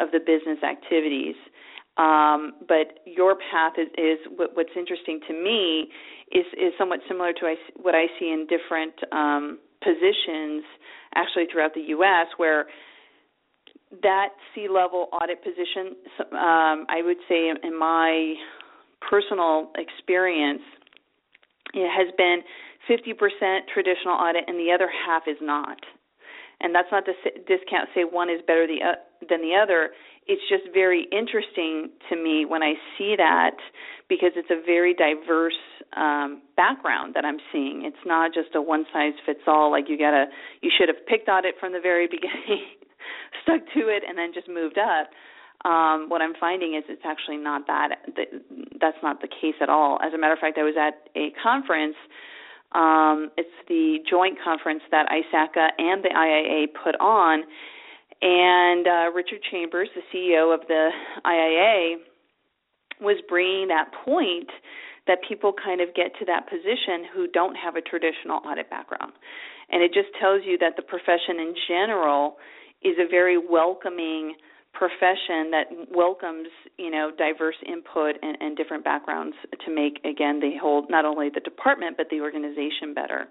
of 0.00 0.10
the 0.12 0.20
business 0.20 0.62
activities. 0.62 1.34
Um, 1.98 2.52
but 2.66 3.00
your 3.04 3.36
path 3.50 3.74
is, 3.76 3.88
is 3.98 4.18
what, 4.36 4.56
what's 4.56 4.72
interesting 4.76 5.20
to 5.28 5.34
me 5.34 5.88
is 6.30 6.46
is 6.56 6.72
somewhat 6.78 7.00
similar 7.06 7.34
to 7.34 7.54
what 7.82 7.94
I 7.94 8.06
see 8.18 8.32
in 8.32 8.46
different 8.48 8.94
um, 9.12 9.58
positions 9.84 10.64
actually 11.14 11.46
throughout 11.52 11.74
the 11.74 11.82
U.S. 11.92 12.28
where 12.38 12.66
that 14.02 14.28
C-level 14.54 15.08
audit 15.12 15.44
position, 15.44 15.96
um, 16.32 16.86
I 16.88 17.02
would 17.04 17.18
say 17.28 17.50
in 17.50 17.78
my 17.78 18.34
personal 19.00 19.70
experience, 19.76 20.62
it 21.74 21.90
has 21.90 22.12
been 22.16 22.40
50% 22.92 23.60
traditional 23.72 24.14
audit 24.14 24.44
and 24.46 24.58
the 24.58 24.72
other 24.72 24.88
half 25.06 25.22
is 25.26 25.38
not. 25.40 25.78
And 26.60 26.74
that's 26.74 26.88
not 26.92 27.04
to 27.06 27.12
discount 27.48 27.88
say 27.94 28.04
one 28.04 28.30
is 28.30 28.40
better 28.46 28.66
the, 28.66 28.78
uh, 28.84 29.00
than 29.28 29.40
the 29.40 29.56
other. 29.56 29.90
It's 30.28 30.42
just 30.48 30.72
very 30.72 31.08
interesting 31.10 31.90
to 32.08 32.16
me 32.16 32.44
when 32.44 32.62
I 32.62 32.74
see 32.96 33.16
that 33.16 33.56
because 34.08 34.30
it's 34.36 34.50
a 34.50 34.62
very 34.64 34.94
diverse 34.94 35.58
um, 35.96 36.42
background 36.56 37.14
that 37.14 37.24
I'm 37.24 37.38
seeing. 37.50 37.82
It's 37.84 38.04
not 38.06 38.32
just 38.32 38.54
a 38.54 38.62
one 38.62 38.86
size 38.92 39.14
fits 39.26 39.42
all. 39.48 39.72
Like 39.72 39.88
you 39.88 39.98
gotta, 39.98 40.26
you 40.60 40.70
should 40.70 40.88
have 40.88 41.04
picked 41.06 41.28
audit 41.28 41.56
from 41.58 41.72
the 41.72 41.80
very 41.80 42.06
beginning, 42.10 42.62
stuck 43.42 43.60
to 43.74 43.88
it, 43.88 44.04
and 44.06 44.16
then 44.16 44.30
just 44.32 44.48
moved 44.48 44.78
up. 44.78 45.10
Um, 45.64 46.06
what 46.08 46.22
I'm 46.22 46.34
finding 46.38 46.74
is 46.74 46.84
it's 46.88 47.02
actually 47.04 47.36
not 47.38 47.66
that. 47.66 48.06
That's 48.80 48.98
not 49.02 49.20
the 49.20 49.28
case 49.28 49.54
at 49.60 49.68
all. 49.68 49.98
As 50.04 50.12
a 50.12 50.18
matter 50.18 50.34
of 50.34 50.38
fact, 50.38 50.58
I 50.58 50.62
was 50.62 50.74
at 50.78 51.08
a 51.16 51.30
conference. 51.42 51.96
Um, 52.74 53.30
it's 53.36 53.50
the 53.68 53.98
joint 54.08 54.38
conference 54.42 54.82
that 54.90 55.06
ISACA 55.08 55.68
and 55.78 56.02
the 56.02 56.08
IIA 56.08 56.66
put 56.82 56.98
on, 57.00 57.42
and 58.22 58.86
uh, 58.86 59.10
Richard 59.14 59.40
Chambers, 59.50 59.88
the 59.94 60.02
CEO 60.14 60.54
of 60.54 60.60
the 60.68 60.90
IIA, 61.26 61.96
was 63.00 63.16
bringing 63.28 63.68
that 63.68 63.90
point 64.04 64.48
that 65.06 65.18
people 65.28 65.52
kind 65.52 65.80
of 65.80 65.94
get 65.94 66.12
to 66.20 66.24
that 66.26 66.48
position 66.48 67.04
who 67.12 67.26
don't 67.26 67.56
have 67.56 67.74
a 67.74 67.80
traditional 67.80 68.40
audit 68.46 68.70
background. 68.70 69.12
And 69.70 69.82
it 69.82 69.92
just 69.92 70.08
tells 70.20 70.42
you 70.44 70.56
that 70.58 70.76
the 70.76 70.82
profession 70.82 71.40
in 71.40 71.54
general 71.66 72.36
is 72.82 72.94
a 72.98 73.08
very 73.08 73.36
welcoming 73.38 74.34
profession 74.72 75.50
that 75.50 75.66
welcomes 75.90 76.48
you 76.78 76.90
know 76.90 77.10
diverse 77.16 77.56
input 77.66 78.16
and, 78.22 78.36
and 78.40 78.56
different 78.56 78.84
backgrounds 78.84 79.36
to 79.64 79.74
make 79.74 80.00
again 80.04 80.40
the 80.40 80.56
whole 80.60 80.86
not 80.88 81.04
only 81.04 81.28
the 81.28 81.40
department 81.40 81.96
but 81.96 82.08
the 82.10 82.20
organization 82.20 82.94
better. 82.94 83.28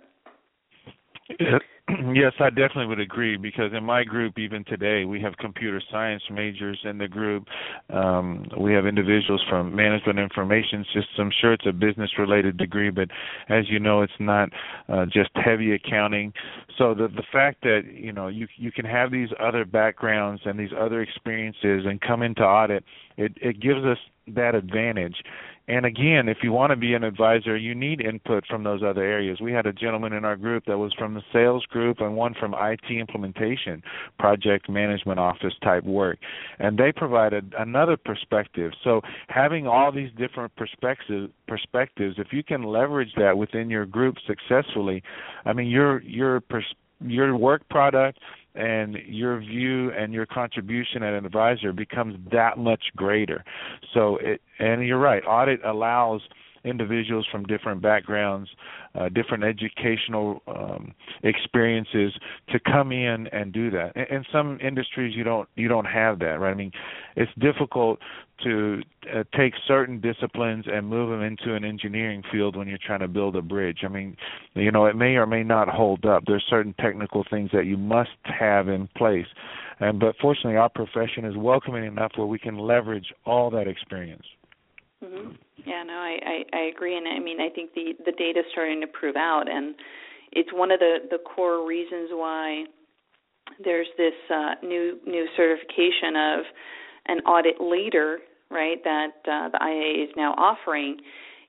Yes, 2.13 2.33
I 2.39 2.49
definitely 2.49 2.87
would 2.87 2.99
agree 2.99 3.37
because 3.37 3.71
in 3.73 3.83
my 3.83 4.03
group, 4.03 4.37
even 4.37 4.63
today, 4.65 5.05
we 5.05 5.21
have 5.21 5.37
computer 5.37 5.81
science 5.91 6.21
majors 6.31 6.79
in 6.83 6.97
the 6.97 7.07
group. 7.07 7.45
Um, 7.89 8.45
we 8.59 8.73
have 8.73 8.85
individuals 8.85 9.41
from 9.49 9.75
management 9.75 10.19
information 10.19 10.85
systems. 10.93 11.33
Sure, 11.39 11.53
it's 11.53 11.65
a 11.65 11.71
business 11.71 12.11
related 12.17 12.57
degree, 12.57 12.89
but 12.89 13.09
as 13.49 13.65
you 13.69 13.79
know, 13.79 14.01
it's 14.01 14.13
not 14.19 14.49
uh, 14.89 15.05
just 15.05 15.29
heavy 15.35 15.73
accounting. 15.73 16.33
So 16.77 16.93
the 16.93 17.07
the 17.07 17.23
fact 17.31 17.61
that 17.63 17.81
you 17.91 18.11
know 18.11 18.27
you 18.27 18.47
you 18.57 18.71
can 18.71 18.85
have 18.85 19.11
these 19.11 19.29
other 19.39 19.65
backgrounds 19.65 20.41
and 20.45 20.59
these 20.59 20.71
other 20.77 21.01
experiences 21.01 21.85
and 21.85 21.99
come 22.01 22.21
into 22.21 22.43
audit, 22.43 22.83
it 23.17 23.33
it 23.41 23.59
gives 23.59 23.83
us 23.85 23.97
that 24.27 24.55
advantage 24.55 25.15
and 25.71 25.85
again, 25.85 26.27
if 26.27 26.39
you 26.43 26.51
want 26.51 26.71
to 26.71 26.75
be 26.75 26.95
an 26.95 27.05
advisor, 27.05 27.55
you 27.55 27.73
need 27.73 28.01
input 28.01 28.43
from 28.45 28.65
those 28.65 28.83
other 28.83 29.05
areas. 29.05 29.39
We 29.39 29.53
had 29.53 29.65
a 29.65 29.71
gentleman 29.71 30.11
in 30.11 30.25
our 30.25 30.35
group 30.35 30.65
that 30.67 30.77
was 30.77 30.93
from 30.99 31.13
the 31.13 31.21
sales 31.31 31.65
group 31.67 32.01
and 32.01 32.17
one 32.17 32.33
from 32.37 32.53
IT 32.57 32.91
implementation, 32.91 33.81
project 34.19 34.67
management 34.67 35.17
office 35.17 35.53
type 35.63 35.85
work. 35.85 36.19
And 36.59 36.77
they 36.77 36.91
provided 36.91 37.53
another 37.57 37.95
perspective. 37.95 38.73
So 38.83 38.99
having 39.29 39.65
all 39.65 39.93
these 39.93 40.11
different 40.17 40.53
perspectives 40.57 41.31
perspectives, 41.47 42.15
if 42.17 42.33
you 42.33 42.43
can 42.43 42.63
leverage 42.63 43.13
that 43.15 43.37
within 43.37 43.69
your 43.69 43.85
group 43.85 44.15
successfully, 44.27 45.01
I 45.45 45.53
mean 45.53 45.67
your 45.67 46.01
your 46.01 46.41
pers- 46.41 46.75
your 47.05 47.35
work 47.35 47.67
product 47.69 48.19
and 48.55 48.97
your 49.05 49.39
view 49.39 49.91
and 49.91 50.13
your 50.13 50.25
contribution 50.25 51.03
as 51.03 51.17
an 51.17 51.25
advisor 51.25 51.71
becomes 51.71 52.17
that 52.31 52.57
much 52.57 52.83
greater. 52.95 53.43
So 53.93 54.17
it 54.17 54.41
and 54.59 54.85
you're 54.85 54.99
right, 54.99 55.23
audit 55.25 55.63
allows 55.65 56.21
individuals 56.63 57.25
from 57.31 57.45
different 57.45 57.81
backgrounds, 57.81 58.49
uh, 58.95 59.09
different 59.09 59.43
educational 59.43 60.41
um, 60.47 60.93
experiences 61.23 62.13
to 62.49 62.59
come 62.59 62.91
in 62.91 63.27
and 63.27 63.51
do 63.51 63.71
that. 63.71 63.95
In, 63.95 64.17
in 64.17 64.25
some 64.31 64.59
industries, 64.61 65.15
you 65.15 65.23
don't 65.23 65.47
you 65.55 65.67
don't 65.67 65.85
have 65.85 66.19
that, 66.19 66.39
right? 66.39 66.51
I 66.51 66.55
mean, 66.55 66.71
it's 67.15 67.31
difficult 67.39 67.99
to 68.43 68.81
uh, 69.13 69.23
take 69.37 69.53
certain 69.67 70.01
disciplines 70.01 70.65
and 70.67 70.87
move 70.87 71.09
them 71.09 71.21
into 71.21 71.55
an 71.55 71.63
engineering 71.63 72.23
field 72.31 72.55
when 72.55 72.67
you're 72.67 72.79
trying 72.83 72.99
to 72.99 73.07
build 73.07 73.35
a 73.35 73.41
bridge. 73.41 73.79
I 73.83 73.87
mean, 73.87 74.17
you 74.53 74.71
know, 74.71 74.85
it 74.85 74.95
may 74.95 75.15
or 75.15 75.27
may 75.27 75.43
not 75.43 75.69
hold 75.69 76.05
up. 76.05 76.23
There's 76.25 76.45
certain 76.49 76.73
technical 76.79 77.23
things 77.29 77.49
that 77.53 77.65
you 77.65 77.77
must 77.77 78.09
have 78.23 78.67
in 78.67 78.87
place. 78.95 79.27
And 79.79 79.99
but 79.99 80.15
fortunately, 80.21 80.57
our 80.57 80.69
profession 80.69 81.25
is 81.25 81.35
welcoming 81.35 81.85
enough 81.85 82.11
where 82.15 82.27
we 82.27 82.39
can 82.39 82.57
leverage 82.57 83.13
all 83.25 83.49
that 83.51 83.67
experience. 83.67 84.25
Mm-hmm. 85.03 85.31
Yeah, 85.65 85.83
no, 85.83 85.93
I, 85.93 86.17
I 86.25 86.57
I 86.57 86.61
agree, 86.73 86.97
and 86.97 87.07
I 87.07 87.19
mean 87.19 87.39
I 87.41 87.49
think 87.49 87.73
the 87.73 87.93
the 88.05 88.11
data 88.13 88.39
is 88.39 88.45
starting 88.51 88.81
to 88.81 88.87
prove 88.87 89.15
out, 89.15 89.45
and 89.49 89.75
it's 90.31 90.49
one 90.53 90.71
of 90.71 90.79
the 90.79 90.99
the 91.09 91.19
core 91.19 91.67
reasons 91.67 92.09
why 92.11 92.65
there's 93.63 93.87
this 93.97 94.13
uh, 94.33 94.55
new 94.63 94.99
new 95.05 95.27
certification 95.37 96.15
of 96.15 96.39
an 97.07 97.19
audit 97.21 97.61
leader, 97.61 98.19
right? 98.49 98.83
That 98.83 99.11
uh, 99.27 99.49
the 99.49 99.59
IA 99.63 100.05
is 100.05 100.09
now 100.17 100.33
offering. 100.37 100.97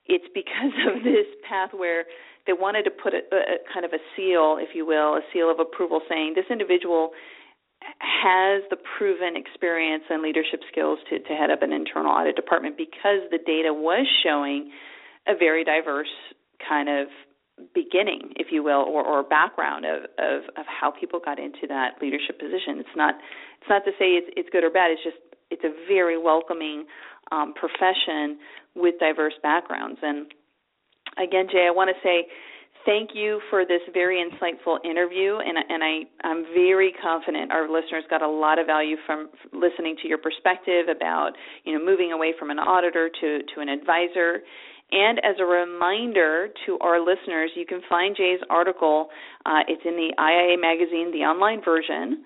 It's 0.07 0.27
because 0.35 0.75
of 0.97 1.03
this 1.05 1.27
path 1.49 1.71
where 1.73 2.05
they 2.47 2.53
wanted 2.53 2.83
to 2.85 2.91
put 2.91 3.15
a, 3.15 3.19
a 3.33 3.57
kind 3.73 3.85
of 3.87 3.93
a 3.93 4.03
seal, 4.17 4.59
if 4.61 4.75
you 4.75 4.85
will, 4.87 5.15
a 5.17 5.21
seal 5.33 5.51
of 5.51 5.61
approval, 5.61 6.01
saying 6.09 6.35
this 6.35 6.47
individual 6.51 7.11
has 7.99 8.63
the 8.71 8.77
proven 8.99 9.37
experience 9.37 10.05
and 10.11 10.23
leadership 10.23 10.61
skills 10.71 10.99
to, 11.11 11.19
to 11.19 11.33
head 11.35 11.51
up 11.51 11.63
an 11.63 11.73
internal 11.73 12.13
audit 12.13 12.37
department 12.37 12.77
because 12.77 13.23
the 13.31 13.39
data 13.39 13.73
was 13.73 14.07
showing 14.23 14.71
a 15.27 15.35
very 15.37 15.65
diverse 15.65 16.13
kind 16.69 16.89
of 16.89 17.09
beginning, 17.75 18.33
if 18.37 18.49
you 18.51 18.63
will, 18.63 18.83
or, 18.89 19.05
or 19.05 19.23
background 19.23 19.85
of, 19.85 20.05
of, 20.19 20.43
of 20.57 20.67
how 20.67 20.91
people 20.91 21.21
got 21.23 21.39
into 21.39 21.67
that 21.69 21.95
leadership 22.01 22.39
position. 22.39 22.79
It's 22.79 22.97
not 22.97 23.15
it's 23.61 23.69
not 23.69 23.85
to 23.85 23.93
say 23.99 24.19
it's, 24.19 24.31
it's 24.37 24.49
good 24.51 24.65
or 24.65 24.71
bad. 24.71 24.91
It's 24.91 25.03
just 25.05 25.19
it's 25.51 25.65
a 25.65 25.73
very 25.87 26.19
welcoming 26.19 26.87
um, 27.31 27.55
profession 27.55 28.39
with 28.75 28.95
diverse 28.99 29.35
backgrounds. 29.43 30.01
And 30.03 30.33
again, 31.19 31.47
Jay, 31.53 31.67
I 31.69 31.71
want 31.71 31.91
to 31.95 31.99
say 32.03 32.27
thank 32.85 33.11
you 33.15 33.41
for 33.51 33.65
this 33.65 33.81
very 33.93 34.25
insightful 34.25 34.79
interview 34.85 35.39
and 35.39 35.59
and 35.69 35.83
I 35.83 36.27
I'm 36.27 36.45
very 36.55 36.93
confident 37.03 37.53
our 37.53 37.71
listeners 37.71 38.05
got 38.11 38.23
a 38.23 38.29
lot 38.29 38.59
of 38.59 38.67
value 38.67 38.97
from 39.07 39.29
listening 39.53 39.97
to 40.03 40.09
your 40.09 40.19
perspective 40.19 40.89
about 40.95 41.33
you 41.65 41.77
know 41.77 41.85
moving 41.85 42.13
away 42.13 42.35
from 42.39 42.51
an 42.51 42.59
auditor 42.59 43.09
to 43.21 43.39
to 43.55 43.61
an 43.61 43.69
advisor 43.69 44.41
and 44.91 45.19
as 45.21 45.37
a 45.41 45.45
reminder 45.45 46.49
to 46.67 46.79
our 46.81 47.01
listeners 47.01 47.51
you 47.57 47.67
can 47.67 47.81
find 47.89 48.17
Jay's 48.17 48.41
article 48.51 49.09
uh, 49.47 49.61
it's 49.69 49.83
in 49.85 49.95
the 49.97 50.13
IIA 50.19 50.61
magazine 50.61 51.13
the 51.13 51.25
online 51.25 51.63
version 51.65 52.25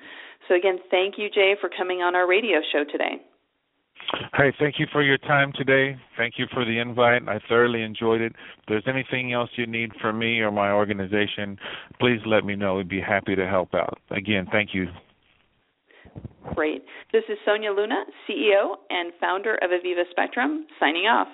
So, 0.48 0.54
again, 0.54 0.78
thank 0.90 1.14
you, 1.18 1.28
Jay, 1.28 1.54
for 1.60 1.68
coming 1.76 2.02
on 2.02 2.14
our 2.14 2.26
radio 2.26 2.60
show 2.72 2.84
today. 2.90 3.20
Hey, 4.34 4.52
thank 4.58 4.78
you 4.78 4.86
for 4.92 5.02
your 5.02 5.18
time 5.18 5.52
today. 5.56 5.96
Thank 6.16 6.34
you 6.38 6.46
for 6.52 6.64
the 6.64 6.78
invite. 6.78 7.22
I 7.28 7.40
thoroughly 7.48 7.82
enjoyed 7.82 8.20
it. 8.20 8.32
If 8.32 8.64
there's 8.68 8.84
anything 8.86 9.32
else 9.32 9.50
you 9.56 9.66
need 9.66 9.92
from 10.00 10.18
me 10.18 10.40
or 10.40 10.52
my 10.52 10.70
organization, 10.70 11.58
please 11.98 12.20
let 12.24 12.44
me 12.44 12.54
know. 12.54 12.76
We'd 12.76 12.88
be 12.88 13.00
happy 13.00 13.34
to 13.34 13.46
help 13.46 13.74
out. 13.74 13.98
Again, 14.10 14.46
thank 14.52 14.70
you. 14.74 14.86
Great. 16.54 16.84
This 17.12 17.24
is 17.28 17.36
Sonia 17.44 17.72
Luna, 17.72 18.04
CEO 18.28 18.76
and 18.90 19.12
founder 19.20 19.54
of 19.56 19.70
Aviva 19.70 20.08
Spectrum, 20.10 20.66
signing 20.78 21.04
off. 21.04 21.28